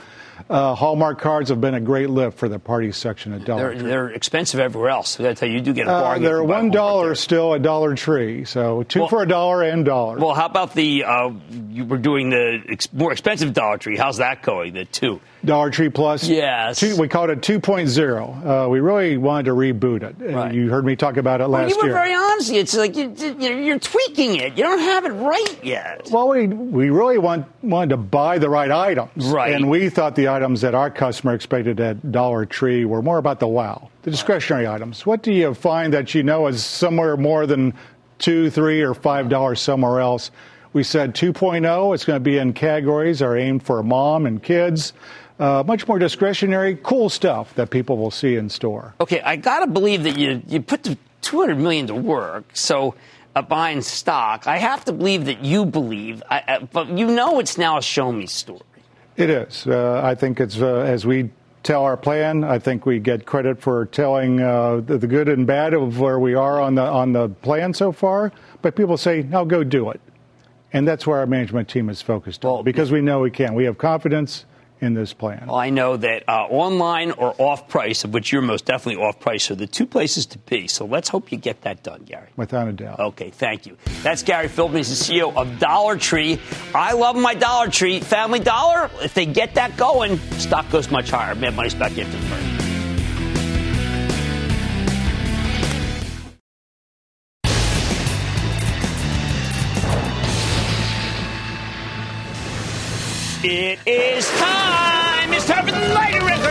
[0.50, 3.74] Uh, Hallmark cards have been a great lift for the party section at Dollar They're,
[3.80, 3.88] Tree.
[3.90, 5.20] they're expensive everywhere else.
[5.20, 6.24] I got to tell you, you do get a Uh, bargain.
[6.24, 9.62] they're you buy one dollar still at Dollar Tree, so two Well- for a dollar
[9.62, 10.18] and dollar.
[10.18, 11.32] Well, how about the uh,
[11.70, 13.96] you were doing the ex- more expensive Dollar Tree?
[13.96, 14.74] How's that going?
[14.74, 15.22] The two.
[15.46, 16.28] Dollar Tree Plus.
[16.28, 16.80] Yes.
[16.80, 18.66] Two, we called it 2.0.
[18.66, 20.16] Uh, we really wanted to reboot it.
[20.34, 20.54] Right.
[20.54, 21.94] You heard me talk about it Well, last you were year.
[21.94, 22.52] very honest.
[22.52, 24.58] It's like you, you're tweaking it.
[24.58, 26.10] You don't have it right yet.
[26.12, 29.28] well, we, we really want, wanted to buy the right items.
[29.28, 29.54] Right.
[29.54, 33.40] And we thought the items that our customer expected at Dollar Tree were more about
[33.40, 35.06] the wow, the discretionary items.
[35.06, 37.74] What do you find that you know is somewhere more than
[38.18, 40.32] two, three, or five dollars somewhere else?
[40.72, 41.96] We said 2.0.
[41.96, 44.94] It's going to be in categories are aimed for mom and kids.
[45.40, 48.94] Uh, much more discretionary, cool stuff that people will see in store.
[49.00, 52.44] Okay, I got to believe that you you put the 200 million to work.
[52.54, 52.96] So
[53.36, 56.22] uh, buying stock, I have to believe that you believe.
[56.30, 58.60] I, I, but you know, it's now a show me story.
[59.16, 59.66] It is.
[59.66, 61.30] Uh, I think it's uh, as we
[61.64, 62.44] tell our plan.
[62.44, 66.20] I think we get credit for telling uh, the, the good and bad of where
[66.20, 68.34] we are on the on the plan so far.
[68.62, 70.02] But people say, "Now go do it,"
[70.74, 73.54] and that's where our management team is focused Well, on because we know we can.
[73.56, 74.44] We have confidence
[74.82, 75.46] in this plan.
[75.48, 79.20] Well, I know that uh, online or off price, of which you're most definitely off
[79.20, 80.68] price, are the two places to be.
[80.68, 82.30] So let's hope you get that done, Gary.
[82.38, 83.00] Without a doubt.
[83.00, 83.78] Okay, thank you.
[84.04, 84.78] That's Gary Philbin.
[84.78, 86.40] He's the CEO of Dollar Tree.
[86.74, 88.00] I love my Dollar Tree.
[88.00, 91.36] Family Dollar, if they get that going, stock goes much higher.
[91.36, 92.59] Mad Money's back into the break.
[103.42, 105.32] It is time.
[105.34, 106.44] It's time for the lightning round.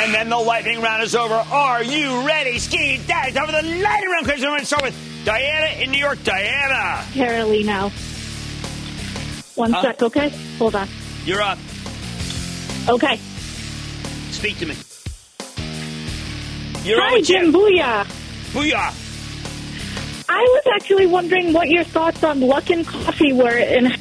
[0.00, 1.34] And then the lightning round is over.
[1.34, 3.32] Are you ready, Ski Daddy?
[3.32, 4.30] Time for the lightning round.
[4.30, 4.94] I'm going to start with
[5.26, 6.22] Diana in New York.
[6.24, 7.04] Diana.
[7.12, 7.90] Carolina.
[9.56, 9.82] One Huh?
[9.82, 10.30] sec, okay?
[10.58, 10.88] Hold on.
[11.26, 11.58] You're up.
[12.88, 13.18] Okay.
[14.30, 14.74] Speak to me.
[16.82, 17.52] You're Hi, Jim.
[17.52, 18.04] Booyah.
[18.52, 19.09] Booyah.
[20.32, 23.96] I was actually wondering what your thoughts on Luckin Coffee were and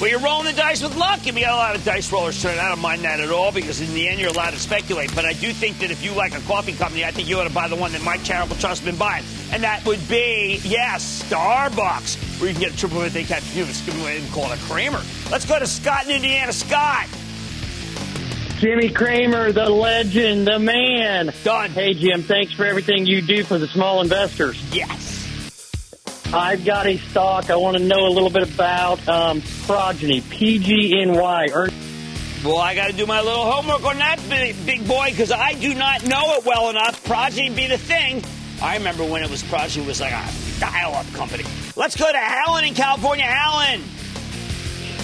[0.00, 2.40] Well, you're rolling the dice with luck, and we got a lot of dice rollers
[2.40, 2.58] tonight.
[2.58, 5.14] I don't mind that at all because in the end, you're allowed to speculate.
[5.14, 7.46] But I do think that if you like a coffee company, I think you ought
[7.46, 10.58] to buy the one that Mike Charitable Trust has been buying, and that would be
[10.64, 13.66] yes, Starbucks, where you can get a triple birthday cappuccino.
[13.66, 15.02] Just give away and call it a Cramer.
[15.30, 16.52] Let's go to Scott in Indiana.
[16.52, 17.06] Scott.
[18.58, 21.32] Jimmy Cramer, the legend, the man.
[21.44, 21.70] Done.
[21.70, 24.60] Hey, Jim, thanks for everything you do for the small investors.
[24.72, 25.13] Yes.
[26.34, 29.06] I've got a stock I want to know a little bit about.
[29.08, 31.50] Um, Progyny, PGNY.
[31.54, 31.70] Earn-
[32.44, 35.52] Well, I got to do my little homework on that big, big boy because I
[35.54, 37.02] do not know it well enough.
[37.04, 38.22] Progeny be the thing.
[38.60, 40.28] I remember when it was Progeny was like a
[40.60, 41.44] dial-up company.
[41.76, 43.24] Let's go to Helen in California.
[43.24, 43.80] Helen.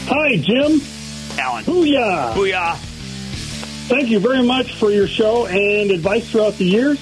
[0.08, 0.80] Hi, Jim.
[1.38, 1.64] Alan.
[1.64, 2.34] Booyah.
[2.34, 2.76] Booyah.
[3.88, 6.98] Thank you very much for your show and advice throughout the years.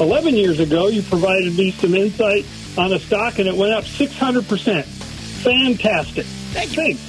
[0.00, 2.44] 11 years ago, you provided me some insight
[2.78, 4.84] on a stock and it went up 600%.
[4.84, 6.24] Fantastic.
[6.26, 6.94] Thank you.
[6.94, 7.00] Thanks.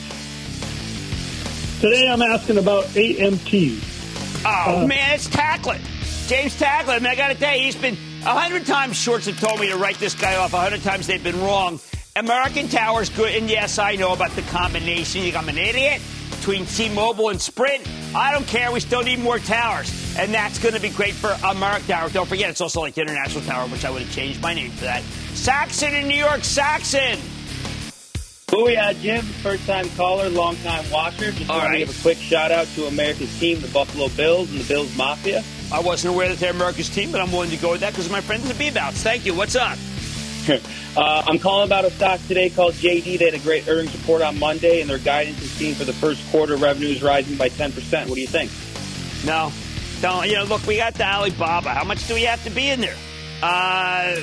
[1.82, 3.86] Today I'm asking about AMT.
[4.46, 5.80] Oh Uh, man, it's Taiclet.
[6.28, 6.90] James Taiclet.
[6.96, 8.96] I mean, I got to tell you, he's been a hundred times.
[8.98, 10.54] Shorts have told me to write this guy off.
[10.54, 11.80] A hundred times they've been wrong.
[12.16, 15.22] American Tower's good, and yes, I know about the combination.
[15.24, 16.02] You think I'm an idiot
[16.32, 17.88] between T-Mobile and Sprint.
[18.14, 18.72] I don't care.
[18.72, 19.90] We still need more towers,
[20.20, 22.10] and that's going to be great for American Tower.
[22.10, 24.72] Don't forget, it's also like the International Tower, which I would have changed my name
[24.72, 25.02] for that.
[25.34, 26.44] Saxon in New York.
[26.44, 27.18] Saxon.
[28.48, 29.24] Booyah, Jim.
[29.24, 31.32] First time caller, long time watcher.
[31.32, 31.80] Just All want right.
[31.80, 34.96] to give a quick shout out to America's team, the Buffalo Bills and the Bills
[34.98, 35.42] Mafia.
[35.72, 38.10] I wasn't aware that they're America's team, but I'm willing to go with that because
[38.10, 39.02] my friends at B-Bouts.
[39.02, 39.34] Thank you.
[39.34, 39.78] What's up?
[40.98, 43.20] uh, I'm calling about a stock today called JD.
[43.20, 45.94] They had a great earnings report on Monday, and their guidance is seen for the
[45.94, 48.10] first quarter revenues rising by 10%.
[48.10, 48.52] What do you think?
[49.26, 49.54] No.
[50.02, 51.70] Don't, you know, look, we got the Alibaba.
[51.70, 52.96] How much do we have to be in there?
[53.42, 54.16] Uh,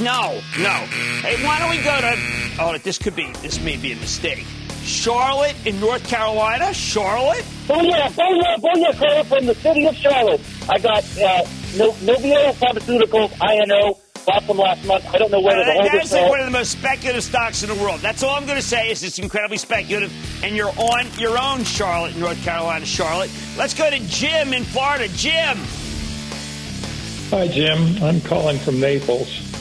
[0.00, 0.74] no, no.
[1.20, 2.16] Hey, why don't we go to,
[2.60, 4.44] oh, this could be, this may be a mistake.
[4.84, 6.72] Charlotte in North Carolina?
[6.74, 7.44] Charlotte?
[7.66, 10.40] Booyah, booyah, booyah, caller from the city of Charlotte.
[10.68, 11.44] I got uh,
[11.76, 15.04] no, Inovio Pharmaceuticals, INO, bought them last month.
[15.12, 17.62] I don't know whether Uh, the holder that's like one of the most speculative stocks
[17.62, 18.00] in the world.
[18.00, 20.12] That's all I'm going to say is it's incredibly speculative,
[20.44, 23.30] and you're on your own, Charlotte, North Carolina, Charlotte.
[23.56, 25.08] Let's go to Jim in Florida.
[25.14, 25.58] Jim.
[27.30, 28.02] Hi, Jim.
[28.02, 29.51] I'm calling from Naples.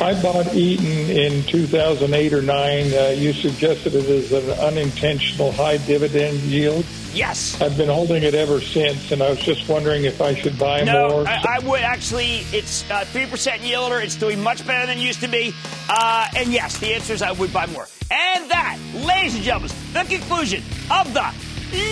[0.00, 2.92] I bought Eaton in 2008 or 9.
[2.92, 6.84] Uh, you suggested it as an unintentional high dividend yield.
[7.12, 7.60] Yes.
[7.60, 10.84] I've been holding it ever since, and I was just wondering if I should buy
[10.84, 11.28] No, more.
[11.28, 12.42] I, I would actually.
[12.52, 14.02] It's uh, three percent yielder.
[14.02, 15.52] It's doing much better than it used to be.
[15.88, 17.88] Uh, and yes, the answer is I would buy more.
[18.10, 21.26] And that, ladies and gentlemen, the conclusion of the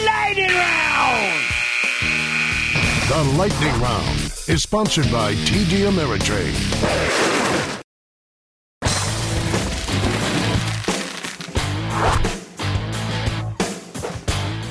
[0.05, 1.57] lightning round.
[3.09, 7.66] The Lightning Round is sponsored by TD Ameritrade.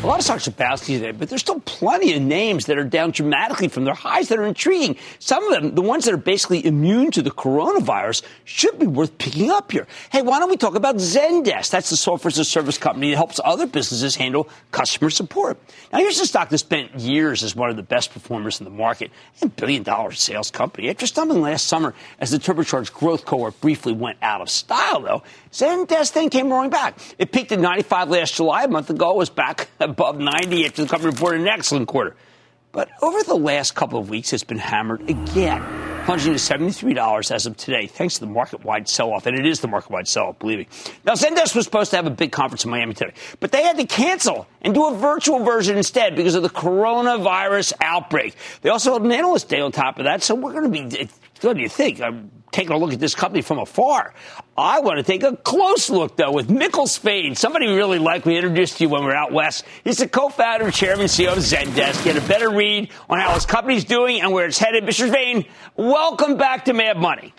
[0.05, 2.83] A lot of stocks are bouncing today, but there's still plenty of names that are
[2.83, 4.97] down dramatically from their highs that are intriguing.
[5.17, 9.17] Some of them, the ones that are basically immune to the coronavirus, should be worth
[9.17, 9.87] picking up here.
[10.11, 11.71] Hey, why don't we talk about Zendesk?
[11.71, 15.57] That's the software as a service company that helps other businesses handle customer support.
[15.91, 18.69] Now, here's a stock that spent years as one of the best performers in the
[18.69, 19.09] market
[19.41, 20.87] and billion dollar sales company.
[20.87, 25.23] After stumbling last summer as the turbocharged growth cohort briefly went out of style, though,
[25.51, 26.99] Zendesk then came roaring back.
[27.17, 28.65] It peaked at 95 last July.
[28.65, 32.17] A month ago, it was back above 90 after the company reported an excellent quarter.
[32.73, 35.63] But over the last couple of weeks, it's been hammered again,
[36.03, 39.25] plunging to $73 as of today, thanks to the market-wide sell-off.
[39.25, 40.67] And it is the market-wide sell-off, believe me.
[41.05, 43.77] Now, Zendesk was supposed to have a big conference in Miami today, but they had
[43.77, 48.35] to cancel and do a virtual version instead because of the coronavirus outbreak.
[48.63, 51.09] They also held an analyst day on top of that, so we're going to be,
[51.39, 52.01] what do you think?
[52.01, 54.13] I'm taking a look at this company from afar.
[54.57, 58.25] I want to take a close look, though, with Mikkel Svane, somebody we really like.
[58.25, 59.65] We introduced you when we were out west.
[59.83, 62.05] He's the co-founder, chairman, CEO of Zendesk.
[62.05, 64.85] Get a better read on how his company's doing and where it's headed.
[64.85, 65.11] Mr.
[65.11, 67.33] Svane, welcome back to Mad Money.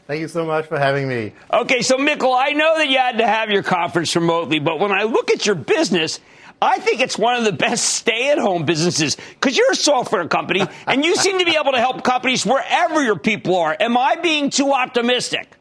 [0.07, 1.33] Thank you so much for having me.
[1.53, 4.93] Okay, so Mikkel, I know that you had to have your conference remotely, but when
[4.93, 6.21] I look at your business,
[6.63, 11.05] I think it's one of the best stay-at-home businesses because you're a software company and
[11.05, 13.75] you seem to be able to help companies wherever your people are.
[13.81, 15.57] Am I being too optimistic?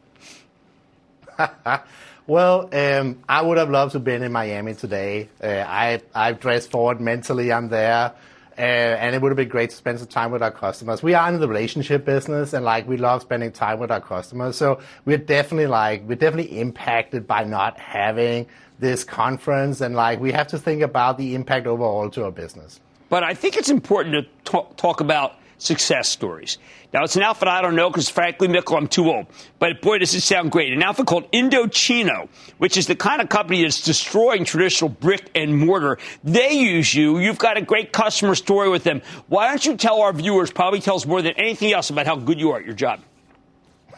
[2.27, 5.29] well, um, I would have loved to have been in Miami today.
[5.41, 7.53] Uh, I, I've dressed forward mentally.
[7.53, 8.13] I'm there.
[8.57, 11.01] Uh, and it would have been great to spend some time with our customers.
[11.01, 14.57] We are in the relationship business, and like we love spending time with our customers.
[14.57, 18.47] So we're definitely like we're definitely impacted by not having
[18.79, 22.79] this conference, and like we have to think about the impact overall to our business.
[23.09, 26.57] But I think it's important to talk, talk about success stories.
[26.93, 29.27] Now, it's an outfit I don't know because, frankly, Mikkel, I'm too old.
[29.59, 30.73] But boy, does it sound great.
[30.73, 35.55] An outfit called Indochino, which is the kind of company that's destroying traditional brick and
[35.57, 35.99] mortar.
[36.23, 37.19] They use you.
[37.19, 39.01] You've got a great customer story with them.
[39.27, 42.39] Why don't you tell our viewers, probably tells more than anything else about how good
[42.39, 43.01] you are at your job?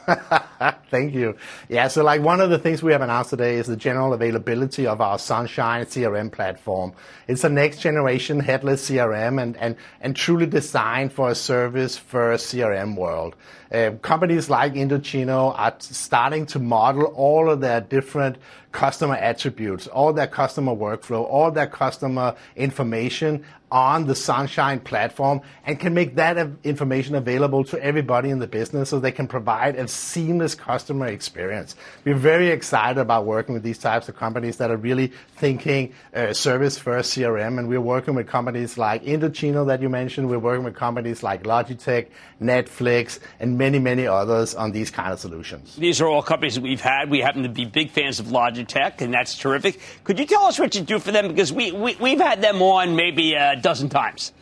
[0.89, 1.36] Thank you.
[1.70, 4.88] Yeah, so like one of the things we have announced today is the general availability
[4.88, 6.93] of our Sunshine CRM platform.
[7.28, 12.54] It's a next generation headless CRM and, and, and truly designed for a service first
[12.54, 13.36] CRM world.
[13.72, 18.38] Uh, companies like Indochino are starting to model all of their different
[18.72, 25.80] customer attributes, all their customer workflow, all their customer information on the Sunshine platform and
[25.80, 29.88] can make that information available to everybody in the business so they can provide a
[29.88, 31.76] seamless customer experience.
[32.03, 36.34] We're very excited about working with these types of companies that are really thinking uh,
[36.34, 37.59] service first CRM.
[37.59, 40.30] And we're working with companies like Indochino that you mentioned.
[40.30, 42.07] We're working with companies like Logitech,
[42.41, 45.76] Netflix, and many, many others on these kind of solutions.
[45.78, 47.09] These are all companies that we've had.
[47.09, 49.80] We happen to be big fans of Logitech, and that's terrific.
[50.03, 51.28] Could you tell us what you do for them?
[51.28, 54.34] Because we, we, we've had them on maybe a dozen times.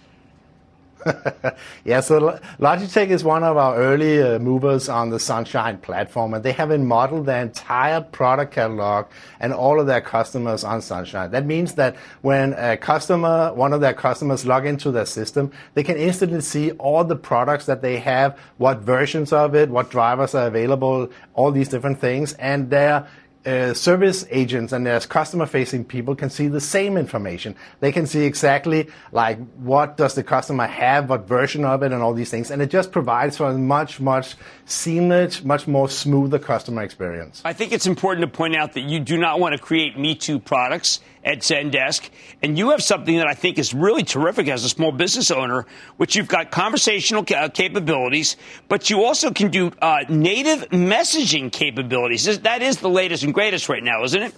[1.85, 6.43] yeah, so Logitech is one of our early uh, movers on the Sunshine platform, and
[6.43, 9.05] they have modeled their entire product catalog
[9.39, 11.31] and all of their customers on Sunshine.
[11.31, 15.83] That means that when a customer, one of their customers log into their system, they
[15.83, 20.35] can instantly see all the products that they have, what versions of it, what drivers
[20.35, 23.07] are available, all these different things, and their
[23.45, 27.55] uh, service agents and their customer facing people can see the same information.
[27.79, 32.01] They can see exactly like what does the customer have, what version of it, and
[32.01, 32.51] all these things.
[32.51, 34.35] And it just provides for a much, much
[34.65, 37.41] seamless, much more smoother customer experience.
[37.45, 40.15] I think it's important to point out that you do not want to create Me
[40.15, 42.09] Too products at Zendesk.
[42.41, 45.65] And you have something that I think is really terrific as a small business owner,
[45.97, 48.37] which you've got conversational ca- capabilities,
[48.67, 52.39] but you also can do uh, native messaging capabilities.
[52.39, 54.33] That is the latest and greatest right now, isn't it?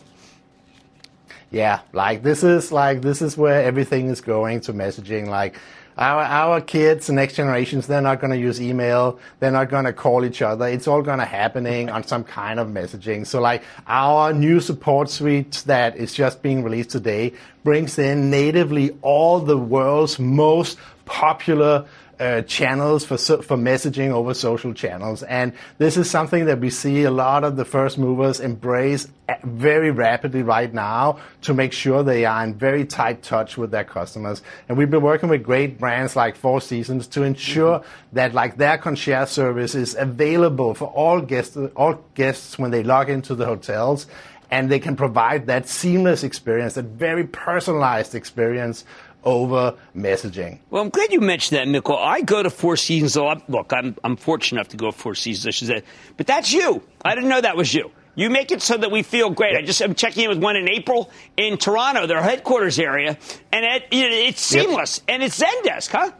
[1.49, 5.27] Yeah, like this is like this is where everything is going to messaging.
[5.27, 5.55] Like
[5.97, 9.19] our, our kids, next generations, they're not going to use email.
[9.39, 10.67] They're not going to call each other.
[10.67, 13.25] It's all going to happening on some kind of messaging.
[13.25, 17.33] So like our new support suite that is just being released today
[17.63, 21.85] brings in natively all the world's most popular
[22.21, 27.03] uh, channels for for messaging over social channels, and this is something that we see
[27.03, 29.07] a lot of the first movers embrace
[29.43, 33.83] very rapidly right now to make sure they are in very tight touch with their
[33.83, 34.43] customers.
[34.69, 38.15] And we've been working with great brands like Four Seasons to ensure mm-hmm.
[38.15, 43.09] that like their concierge service is available for all guests all guests when they log
[43.09, 44.05] into the hotels
[44.51, 48.83] and they can provide that seamless experience, that very personalized experience
[49.23, 50.59] over messaging.
[50.69, 51.97] Well, I'm glad you mentioned that, Mikkel.
[51.97, 53.13] I go to Four Seasons.
[53.13, 55.83] So I'm, look, I'm, I'm fortunate enough to go to Four Seasons, I should say.
[56.17, 56.81] But that's you.
[57.03, 57.91] I didn't know that was you.
[58.15, 59.55] You make it so that we feel great.
[59.55, 63.17] I just I'm checking in with one in April in Toronto, their headquarters area,
[63.53, 65.15] and it, it's seamless yep.
[65.15, 66.11] and it's Zendesk, huh?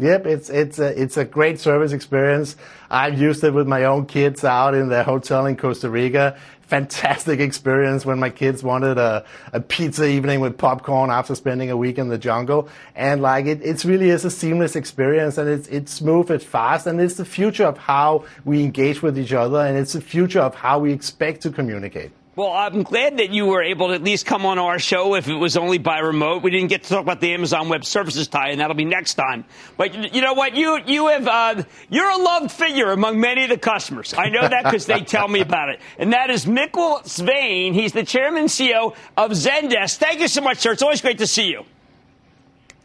[0.00, 2.56] Yep, it's it's a it's a great service experience.
[2.90, 7.38] I've used it with my own kids out in the hotel in Costa Rica, fantastic
[7.38, 11.98] experience when my kids wanted a, a pizza evening with popcorn after spending a week
[11.98, 12.70] in the jungle.
[12.94, 16.86] And like it, it really is a seamless experience and it's, it's smooth, it's fast,
[16.86, 20.40] and it's the future of how we engage with each other and it's the future
[20.40, 22.12] of how we expect to communicate.
[22.40, 25.28] Well, I'm glad that you were able to at least come on our show if
[25.28, 26.42] it was only by remote.
[26.42, 29.16] We didn't get to talk about the Amazon Web Services tie, and that'll be next
[29.16, 29.44] time.
[29.76, 30.56] But you know what?
[30.56, 34.14] You you have uh, you're a loved figure among many of the customers.
[34.16, 35.80] I know that because they tell me about it.
[35.98, 37.74] And that is Mikkel Svane.
[37.74, 39.98] He's the chairman and CEO of Zendesk.
[39.98, 40.72] Thank you so much, sir.
[40.72, 41.64] It's always great to see you.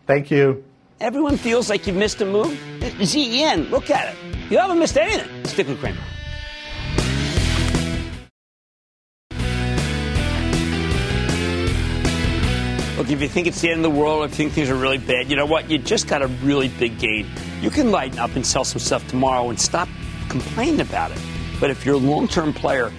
[0.05, 0.65] Thank you.
[0.99, 2.59] Everyone feels like you've missed a move.
[3.01, 4.19] ZEN, look at it.
[4.51, 5.45] You haven't missed anything.
[5.45, 6.01] Stick with Cramer.
[13.05, 14.75] Look, if you think it's the end of the world, if you think things are
[14.75, 15.69] really bad, you know what?
[15.69, 17.27] You just got a really big gain.
[17.61, 19.87] You can lighten up and sell some stuff tomorrow and stop
[20.27, 21.19] complaining about it.
[21.59, 22.91] But if you're a long term player,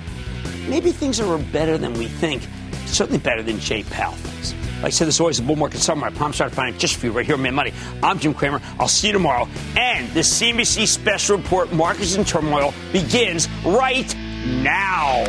[0.68, 2.46] maybe things are better than we think.
[2.86, 4.54] Certainly better than Jay Powell thinks.
[4.76, 6.12] Like I said, there's always a bull market somewhere.
[6.16, 7.72] I'll find it just for you right here on Mad Money.
[8.00, 8.61] I'm Jim Cramer.
[8.78, 9.48] I'll see you tomorrow.
[9.76, 15.24] And the CNBC special report, Markets in Turmoil, begins right now.